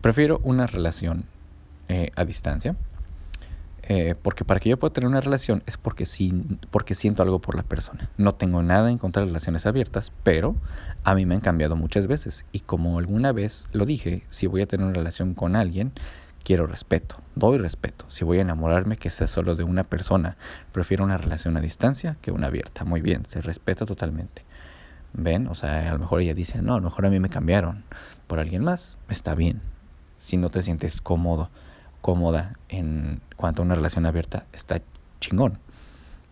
Prefiero 0.00 0.40
una 0.42 0.66
relación 0.66 1.24
eh, 1.88 2.10
a 2.14 2.24
distancia 2.24 2.76
eh, 3.86 4.14
porque 4.20 4.44
para 4.44 4.60
que 4.60 4.70
yo 4.70 4.78
pueda 4.78 4.94
tener 4.94 5.08
una 5.08 5.20
relación 5.20 5.62
es 5.66 5.76
porque, 5.76 6.06
porque 6.70 6.94
siento 6.94 7.22
algo 7.22 7.40
por 7.40 7.54
la 7.54 7.62
persona. 7.62 8.08
No 8.16 8.34
tengo 8.34 8.62
nada 8.62 8.90
en 8.90 8.96
contra 8.96 9.20
de 9.20 9.26
relaciones 9.26 9.66
abiertas, 9.66 10.10
pero 10.22 10.56
a 11.04 11.14
mí 11.14 11.26
me 11.26 11.34
han 11.34 11.42
cambiado 11.42 11.76
muchas 11.76 12.06
veces. 12.06 12.46
Y 12.50 12.60
como 12.60 12.98
alguna 12.98 13.32
vez 13.32 13.66
lo 13.72 13.84
dije, 13.84 14.22
si 14.30 14.46
voy 14.46 14.62
a 14.62 14.66
tener 14.66 14.86
una 14.86 14.94
relación 14.94 15.34
con 15.34 15.54
alguien, 15.54 15.92
quiero 16.44 16.66
respeto, 16.66 17.16
doy 17.34 17.58
respeto. 17.58 18.06
Si 18.08 18.24
voy 18.24 18.38
a 18.38 18.42
enamorarme, 18.42 18.96
que 18.96 19.10
sea 19.10 19.26
solo 19.26 19.54
de 19.54 19.64
una 19.64 19.84
persona. 19.84 20.38
Prefiero 20.72 21.04
una 21.04 21.18
relación 21.18 21.56
a 21.58 21.60
distancia 21.60 22.16
que 22.22 22.32
una 22.32 22.46
abierta. 22.46 22.84
Muy 22.84 23.02
bien, 23.02 23.24
se 23.28 23.42
respeta 23.42 23.84
totalmente. 23.84 24.44
¿Ven? 25.12 25.46
O 25.46 25.54
sea, 25.54 25.90
a 25.90 25.92
lo 25.92 25.98
mejor 25.98 26.22
ella 26.22 26.34
dice, 26.34 26.62
no, 26.62 26.72
a 26.72 26.78
lo 26.78 26.84
mejor 26.84 27.04
a 27.04 27.10
mí 27.10 27.20
me 27.20 27.28
cambiaron 27.28 27.84
por 28.26 28.40
alguien 28.40 28.64
más. 28.64 28.96
Está 29.10 29.34
bien. 29.34 29.60
Si 30.20 30.38
no 30.38 30.48
te 30.48 30.62
sientes 30.62 31.02
cómodo 31.02 31.50
cómoda 32.04 32.52
en 32.68 33.22
cuanto 33.34 33.62
a 33.62 33.64
una 33.64 33.74
relación 33.74 34.04
abierta, 34.04 34.44
está 34.52 34.82
chingón. 35.20 35.58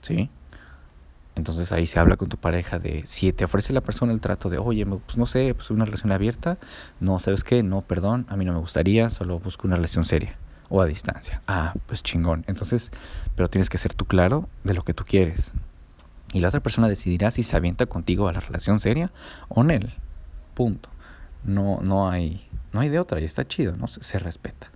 ¿Sí? 0.02 0.28
Entonces 1.34 1.72
ahí 1.72 1.86
se 1.86 1.98
habla 1.98 2.18
con 2.18 2.28
tu 2.28 2.36
pareja 2.36 2.78
de 2.78 3.06
si 3.06 3.32
te 3.32 3.46
ofrece 3.46 3.72
la 3.72 3.80
persona 3.80 4.12
el 4.12 4.20
trato 4.20 4.50
de, 4.50 4.58
oye, 4.58 4.84
pues 4.84 5.16
no 5.16 5.24
sé, 5.24 5.54
pues 5.54 5.70
una 5.70 5.86
relación 5.86 6.12
abierta, 6.12 6.58
no, 7.00 7.18
¿sabes 7.20 7.42
qué? 7.42 7.62
No, 7.62 7.80
perdón, 7.80 8.26
a 8.28 8.36
mí 8.36 8.44
no 8.44 8.52
me 8.52 8.58
gustaría, 8.58 9.08
solo 9.08 9.38
busco 9.38 9.66
una 9.66 9.76
relación 9.76 10.04
seria. 10.04 10.36
o 10.68 10.82
a 10.82 10.86
distancia. 10.86 11.40
Ah, 11.46 11.72
pues 11.86 12.02
chingón. 12.02 12.44
Entonces, 12.48 12.90
pero 13.34 13.48
tienes 13.48 13.70
que 13.70 13.78
ser 13.78 13.94
tú 13.94 14.04
claro 14.04 14.50
de 14.64 14.74
lo 14.74 14.84
que 14.84 14.92
tú 14.92 15.04
quieres. 15.06 15.52
Y 16.34 16.40
la 16.40 16.48
otra 16.48 16.60
persona 16.60 16.86
decidirá 16.86 17.30
si 17.30 17.44
se 17.44 17.56
avienta 17.56 17.86
contigo 17.86 18.28
a 18.28 18.32
la 18.34 18.40
relación 18.40 18.78
seria 18.80 19.10
o 19.48 19.62
no. 19.62 19.78
Punto. 20.52 20.90
No, 21.44 21.80
no 21.80 22.10
hay, 22.10 22.46
no 22.74 22.80
hay 22.80 22.90
de 22.90 22.98
otra 22.98 23.20
y 23.20 23.24
está 23.24 23.48
chido, 23.48 23.74
¿no? 23.74 23.88
Se, 23.88 24.02
se 24.02 24.18
respeta. 24.18 24.70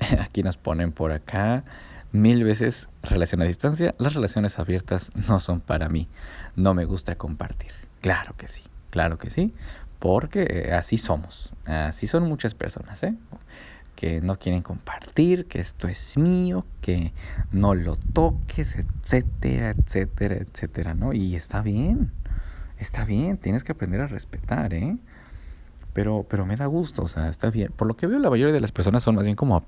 Aquí 0.20 0.42
nos 0.42 0.56
ponen 0.56 0.92
por 0.92 1.12
acá 1.12 1.64
mil 2.12 2.44
veces 2.44 2.88
relación 3.02 3.42
a 3.42 3.44
distancia. 3.44 3.94
Las 3.98 4.14
relaciones 4.14 4.58
abiertas 4.58 5.10
no 5.28 5.40
son 5.40 5.60
para 5.60 5.88
mí. 5.88 6.08
No 6.56 6.74
me 6.74 6.84
gusta 6.84 7.16
compartir. 7.16 7.72
Claro 8.00 8.34
que 8.36 8.48
sí, 8.48 8.62
claro 8.90 9.18
que 9.18 9.30
sí. 9.30 9.54
Porque 9.98 10.46
eh, 10.48 10.72
así 10.72 10.96
somos. 10.96 11.52
Así 11.66 12.06
son 12.06 12.24
muchas 12.24 12.54
personas, 12.54 13.02
¿eh? 13.02 13.14
Que 13.94 14.22
no 14.22 14.38
quieren 14.38 14.62
compartir, 14.62 15.46
que 15.46 15.60
esto 15.60 15.86
es 15.86 16.16
mío, 16.16 16.64
que 16.80 17.12
no 17.52 17.74
lo 17.74 17.96
toques, 17.96 18.76
etcétera, 18.76 19.70
etcétera, 19.70 20.36
etcétera, 20.36 20.94
¿no? 20.94 21.12
Y 21.12 21.36
está 21.36 21.60
bien. 21.60 22.10
Está 22.78 23.04
bien, 23.04 23.36
tienes 23.36 23.62
que 23.62 23.72
aprender 23.72 24.00
a 24.00 24.06
respetar, 24.06 24.72
¿eh? 24.72 24.96
Pero, 25.92 26.24
pero 26.28 26.46
me 26.46 26.56
da 26.56 26.66
gusto, 26.66 27.02
o 27.02 27.08
sea, 27.08 27.28
está 27.28 27.50
bien. 27.50 27.72
Por 27.74 27.88
lo 27.88 27.96
que 27.96 28.06
veo, 28.06 28.18
la 28.18 28.30
mayoría 28.30 28.54
de 28.54 28.60
las 28.60 28.72
personas 28.72 29.02
son 29.02 29.16
más 29.16 29.24
bien 29.24 29.36
como 29.36 29.64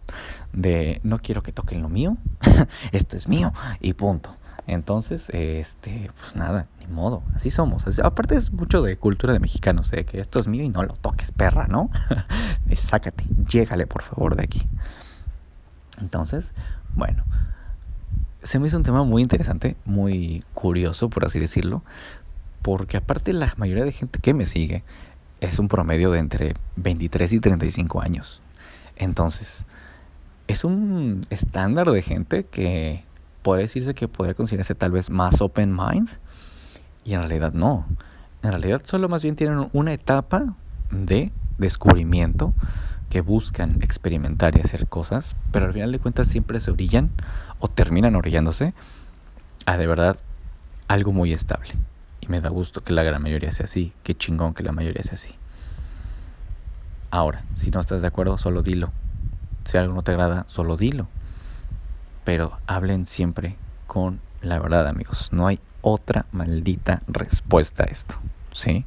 de 0.53 1.01
no 1.03 1.19
quiero 1.19 1.43
que 1.43 1.53
toquen 1.53 1.83
lo 1.83 1.89
mío, 1.89 2.17
esto 2.93 3.17
es 3.17 3.27
mío 3.29 3.53
y 3.81 3.95
punto. 3.95 4.35
Entonces, 4.67 5.29
este, 5.31 6.11
pues 6.21 6.37
nada, 6.37 6.69
ni 6.79 6.87
modo, 6.87 7.25
así 7.35 7.51
somos. 7.51 7.85
aparte 7.99 8.37
es 8.37 8.53
mucho 8.53 8.81
de 8.83 8.97
cultura 8.97 9.33
de 9.33 9.41
mexicanos, 9.41 9.91
de 9.91 10.05
que 10.05 10.21
esto 10.21 10.39
es 10.39 10.47
mío 10.47 10.63
y 10.63 10.69
no 10.69 10.85
lo 10.85 10.95
toques, 10.95 11.33
perra, 11.33 11.67
¿no? 11.67 11.91
Sácate, 12.77 13.25
llégale 13.49 13.87
por 13.87 14.03
favor 14.03 14.37
de 14.37 14.45
aquí. 14.45 14.63
Entonces, 16.01 16.53
bueno, 16.95 17.25
se 18.43 18.59
me 18.59 18.69
hizo 18.69 18.77
un 18.77 18.83
tema 18.85 19.03
muy 19.03 19.23
interesante, 19.23 19.77
muy 19.85 20.45
curioso, 20.55 21.11
por 21.11 21.25
así 21.25 21.41
decirlo, 21.41 21.83
porque 22.63 22.97
aparte 22.97 23.33
la 23.33 23.53
mayoría 23.57 23.85
de 23.85 23.93
gente 23.93 24.21
que 24.21 24.33
me 24.33 24.47
sigue 24.47 24.85
es 25.43 25.59
un 25.59 25.67
promedio 25.67 26.13
de 26.13 26.21
entre 26.21 26.55
23 26.77 27.33
y 27.33 27.41
35 27.41 28.01
años. 28.01 28.41
Entonces, 28.95 29.65
es 30.47 30.65
un 30.65 31.27
estándar 31.31 31.91
de 31.91 32.01
gente 32.01 32.45
que 32.45 33.05
puede 33.43 33.63
decirse 33.63 33.93
que 33.95 34.07
podría 34.07 34.35
considerarse 34.35 34.77
tal 34.77 34.93
vez 34.93 35.11
más 35.11 35.41
open 35.41 35.77
mind 35.77 36.09
y 37.05 37.15
en 37.15 37.21
realidad 37.21 37.53
no. 37.53 37.85
En 38.43 38.53
realidad 38.53 38.83
solo 38.85 39.09
más 39.09 39.25
bien 39.25 39.35
tienen 39.35 39.69
una 39.73 39.93
etapa 39.93 40.55
de 40.93 41.33
descubrimiento 41.59 42.55
que 43.11 43.21
buscan 43.21 43.83
experimentar 43.83 44.57
y 44.57 44.61
hacer 44.61 44.87
cosas, 44.87 45.35
pero 45.51 45.67
al 45.67 45.73
final 45.73 45.91
de 45.91 45.99
cuentas 45.99 46.29
siempre 46.29 46.61
se 46.61 46.71
orillan 46.71 47.11
o 47.59 47.67
terminan 47.67 48.15
orillándose 48.15 48.75
a 49.67 49.77
de 49.77 49.87
verdad 49.89 50.19
algo 50.87 51.13
muy 51.13 51.33
estable. 51.33 51.75
Y 52.23 52.29
me 52.29 52.41
da 52.41 52.49
gusto 52.49 52.85
que 52.85 52.93
la 52.93 53.03
gran 53.03 53.21
mayoría 53.21 53.51
sea 53.51 53.65
así. 53.65 53.93
Qué 54.05 54.15
chingón 54.15 54.55
que 54.55 54.63
la 54.63 54.71
mayoría 54.71 55.03
sea 55.03 55.15
así. 55.15 55.35
Ahora, 57.11 57.43
si 57.57 57.71
no 57.73 57.81
estás 57.81 58.01
de 58.01 58.07
acuerdo, 58.07 58.39
solo 58.39 58.63
dilo. 58.63 58.93
Si 59.65 59.77
algo 59.77 59.93
no 59.93 60.03
te 60.03 60.13
agrada, 60.13 60.47
solo 60.49 60.77
dilo. 60.77 61.09
Pero 62.25 62.57
hablen 62.67 63.07
siempre 63.07 63.57
con 63.89 64.21
la 64.41 64.61
verdad, 64.61 64.87
amigos. 64.87 65.33
No 65.33 65.49
hay 65.49 65.59
otra 65.81 66.27
maldita 66.31 67.03
respuesta 67.09 67.83
a 67.83 67.87
esto. 67.87 68.15
¿Sí? 68.55 68.87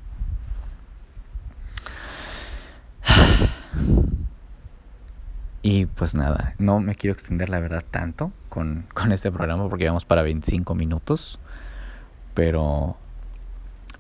Y 5.68 5.88
pues 5.88 6.14
nada, 6.14 6.54
no 6.60 6.80
me 6.80 6.94
quiero 6.94 7.14
extender 7.14 7.50
la 7.50 7.60
verdad 7.60 7.84
tanto 7.90 8.32
con, 8.50 8.86
con 8.94 9.12
este 9.12 9.32
programa 9.32 9.68
porque 9.68 9.88
vamos 9.88 10.06
para 10.06 10.22
25 10.22 10.76
minutos. 10.76 11.40
Pero 12.36 12.98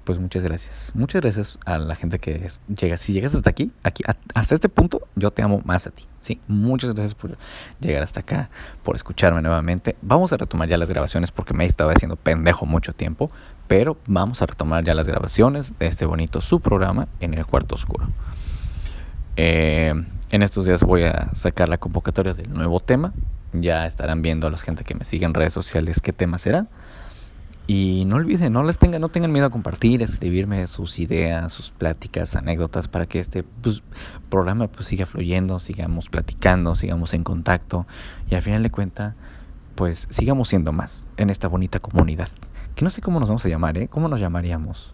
pues 0.06 0.20
muchas 0.20 0.44
gracias. 0.44 0.91
Muchas 0.94 1.22
gracias 1.22 1.60
a 1.65 1.80
la 1.80 1.96
gente 1.96 2.20
que 2.20 2.48
llega. 2.80 2.96
Si 2.98 3.12
llegas 3.12 3.34
hasta 3.34 3.50
aquí, 3.50 3.72
aquí 3.84 4.04
hasta 4.34 4.56
este 4.56 4.70
punto, 4.70 5.02
yo 5.15 5.32
te 5.32 5.41
amo 5.41 5.62
más 5.65 5.88
a 5.88 5.91
ti. 5.91 6.06
Sí, 6.22 6.39
muchas 6.48 6.94
gracias 6.94 7.15
por 7.15 7.38
llegar 7.80 8.04
hasta 8.04 8.20
acá, 8.20 8.50
por 8.84 8.96
escucharme 8.96 9.41
nuevamente. 9.41 9.96
Vamos 10.02 10.32
a 10.32 10.38
retomar 10.38 10.70
ya 10.70 10.78
las 10.78 10.89
grabaciones 10.89 11.32
porque 11.32 11.54
me 11.54 11.63
he 11.63 11.68
estado 11.68 11.89
haciendo 11.89 12.15
pendejo 12.15 12.68
mucho 12.68 12.94
tiempo, 12.94 13.32
pero 13.68 13.98
vamos 14.06 14.41
a 14.41 14.46
retomar 14.46 14.86
ya 14.86 14.94
las 14.94 15.08
grabaciones 15.08 15.78
de 15.80 15.88
este 15.88 16.06
bonito 16.06 16.39
su 16.39 16.60
programa 16.60 17.08
en 17.20 17.34
el 17.34 17.46
cuarto 17.46 17.76
oscuro. 17.76 18.08
Eh, 19.38 19.94
en 20.32 20.41
estos 20.41 20.65
días 20.65 20.84
voy 20.84 21.04
a 21.04 21.30
sacar 21.34 21.68
la 21.68 21.80
convocatoria 21.80 22.36
del 22.36 22.54
nuevo 22.54 22.80
tema. 22.80 23.12
Ya 23.54 23.88
estarán 23.88 24.22
viendo 24.22 24.46
a 24.48 24.52
la 24.52 24.58
gente 24.58 24.84
que 24.84 24.94
me 24.94 25.04
sigue 25.04 25.26
en 25.26 25.34
redes 25.34 25.54
sociales 25.54 26.00
qué 26.00 26.13
tema 26.13 26.38
será. 26.38 26.68
Y 27.67 28.06
no 28.06 28.17
olviden, 28.17 28.54
no 28.54 28.63
les 28.63 28.78
tengan, 28.78 29.01
no 29.01 29.10
tengan 29.10 29.32
miedo 29.32 29.47
a 29.47 29.49
compartir, 29.49 30.04
escribirme 30.04 30.67
sus 30.67 30.99
ideas, 30.99 31.51
sus 31.51 31.71
pláticas, 31.71 32.36
anécdotas 32.36 32.88
para 32.88 33.08
que 33.08 33.19
este 33.19 33.43
pues, 33.43 33.82
programa 34.30 34.67
pues 34.67 34.88
siga 34.88 35.08
fluyendo, 35.08 35.60
sigamos 35.60 36.10
platicando, 36.10 36.75
sigamos 36.75 37.15
en 37.15 37.23
contacto 37.23 37.88
y 38.30 38.36
al 38.36 38.43
final 38.43 38.62
de 38.62 38.69
cuenta 38.69 39.15
pues 39.73 40.08
sigamos 40.12 40.47
siendo 40.49 40.71
más 40.71 41.08
en 41.17 41.32
esta 41.32 41.47
bonita 41.47 41.80
comunidad. 41.80 42.30
Que 42.75 42.84
no 42.84 42.91
sé 42.91 43.01
cómo 43.01 43.19
nos 43.19 43.30
vamos 43.30 43.45
a 43.45 43.49
llamar, 43.49 43.78
¿eh? 43.78 43.88
¿Cómo 43.88 44.10
nos 44.10 44.19
llamaríamos? 44.19 44.93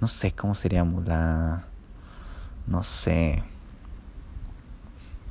No 0.00 0.06
sé 0.06 0.30
cómo 0.32 0.54
seríamos 0.54 1.08
la 1.08 1.64
no 2.68 2.82
sé 2.84 3.42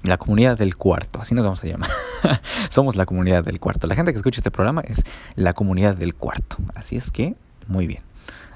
la 0.04 0.18
comunidad 0.18 0.58
del 0.58 0.76
cuarto, 0.76 1.22
así 1.22 1.34
nos 1.34 1.46
vamos 1.46 1.64
a 1.64 1.68
llamar. 1.68 1.90
Somos 2.70 2.96
la 2.96 3.06
comunidad 3.06 3.44
del 3.44 3.60
cuarto. 3.60 3.88
La 3.88 3.96
gente 3.96 4.12
que 4.12 4.18
escucha 4.18 4.40
este 4.40 4.52
programa 4.52 4.82
es 4.82 5.04
la 5.36 5.54
comunidad 5.54 5.96
del 5.96 6.16
cuarto. 6.16 6.58
Así 6.76 6.96
es 6.96 7.12
que, 7.12 7.36
muy 7.68 7.88
bien. 7.88 8.02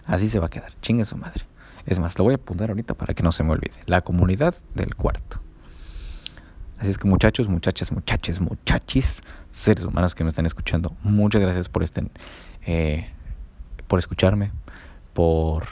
Así 0.06 0.30
se 0.30 0.40
va 0.40 0.48
a 0.48 0.50
quedar. 0.50 0.74
Chingue 0.82 1.06
su 1.06 1.18
madre. 1.18 1.46
Es 1.86 2.00
más, 2.00 2.18
lo 2.18 2.24
voy 2.24 2.34
a 2.34 2.36
apuntar 2.36 2.70
ahorita 2.70 2.94
para 2.94 3.14
que 3.14 3.24
no 3.24 3.32
se 3.32 3.44
me 3.44 3.52
olvide. 3.52 3.74
La 3.86 4.02
comunidad 4.02 4.56
del 4.76 4.96
cuarto. 4.96 5.40
Así 6.80 6.90
es 6.92 6.98
que 6.98 7.08
muchachos, 7.08 7.50
muchachas, 7.50 7.92
muchaches, 7.92 8.40
muchachis, 8.40 9.22
seres 9.52 9.84
humanos 9.84 10.16
que 10.16 10.24
me 10.24 10.30
están 10.30 10.46
escuchando, 10.46 10.96
muchas 11.04 11.42
gracias 11.42 11.68
por 11.68 11.84
este, 11.84 12.06
eh, 12.66 13.10
por 13.88 14.00
escucharme, 14.00 14.52
por 15.14 15.66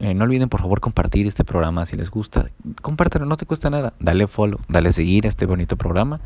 eh, 0.00 0.14
no 0.14 0.24
olviden 0.24 0.48
por 0.48 0.60
favor 0.60 0.80
compartir 0.80 1.26
este 1.26 1.44
programa 1.44 1.84
si 1.86 1.96
les 1.96 2.10
gusta. 2.10 2.50
Compártelo, 2.80 3.26
no 3.26 3.36
te 3.36 3.46
cuesta 3.46 3.68
nada. 3.70 3.92
Dale 4.00 4.26
follow, 4.26 4.58
dale 4.66 4.92
seguir 4.92 5.26
a 5.26 5.28
este 5.28 5.46
bonito 5.46 5.76
programa. 5.76 6.20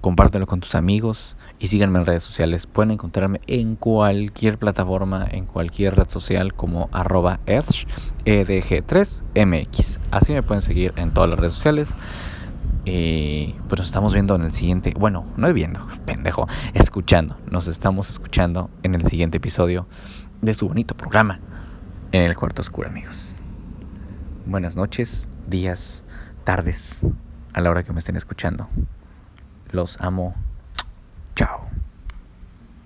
Compártelo 0.00 0.46
con 0.46 0.60
tus 0.60 0.74
amigos 0.74 1.36
y 1.58 1.68
síganme 1.68 1.98
en 1.98 2.06
redes 2.06 2.22
sociales. 2.22 2.66
Pueden 2.66 2.92
encontrarme 2.92 3.42
en 3.46 3.76
cualquier 3.76 4.56
plataforma, 4.56 5.26
en 5.30 5.44
cualquier 5.44 5.96
red 5.96 6.08
social 6.08 6.54
como 6.54 6.88
arroba 6.92 7.40
edg3mx. 7.46 9.98
Así 10.10 10.32
me 10.32 10.42
pueden 10.42 10.62
seguir 10.62 10.94
en 10.96 11.12
todas 11.12 11.28
las 11.28 11.38
redes 11.38 11.52
sociales. 11.54 11.94
Y 12.86 13.56
pues 13.68 13.78
nos 13.78 13.88
estamos 13.88 14.14
viendo 14.14 14.34
en 14.34 14.40
el 14.42 14.54
siguiente, 14.54 14.94
bueno, 14.98 15.26
no 15.36 15.52
viendo, 15.52 15.86
pendejo, 16.06 16.48
escuchando. 16.72 17.36
Nos 17.50 17.66
estamos 17.66 18.08
escuchando 18.08 18.70
en 18.82 18.94
el 18.94 19.04
siguiente 19.06 19.36
episodio 19.36 19.86
de 20.40 20.54
su 20.54 20.66
bonito 20.66 20.96
programa 20.96 21.40
en 22.12 22.22
el 22.22 22.34
cuarto 22.36 22.62
oscuro, 22.62 22.88
amigos. 22.88 23.36
Buenas 24.46 24.76
noches, 24.76 25.28
días, 25.46 26.04
tardes, 26.44 27.02
a 27.52 27.60
la 27.60 27.70
hora 27.70 27.84
que 27.84 27.92
me 27.92 27.98
estén 27.98 28.16
escuchando. 28.16 28.68
Los 29.72 30.00
amo. 30.00 30.34
Chao. 31.36 31.68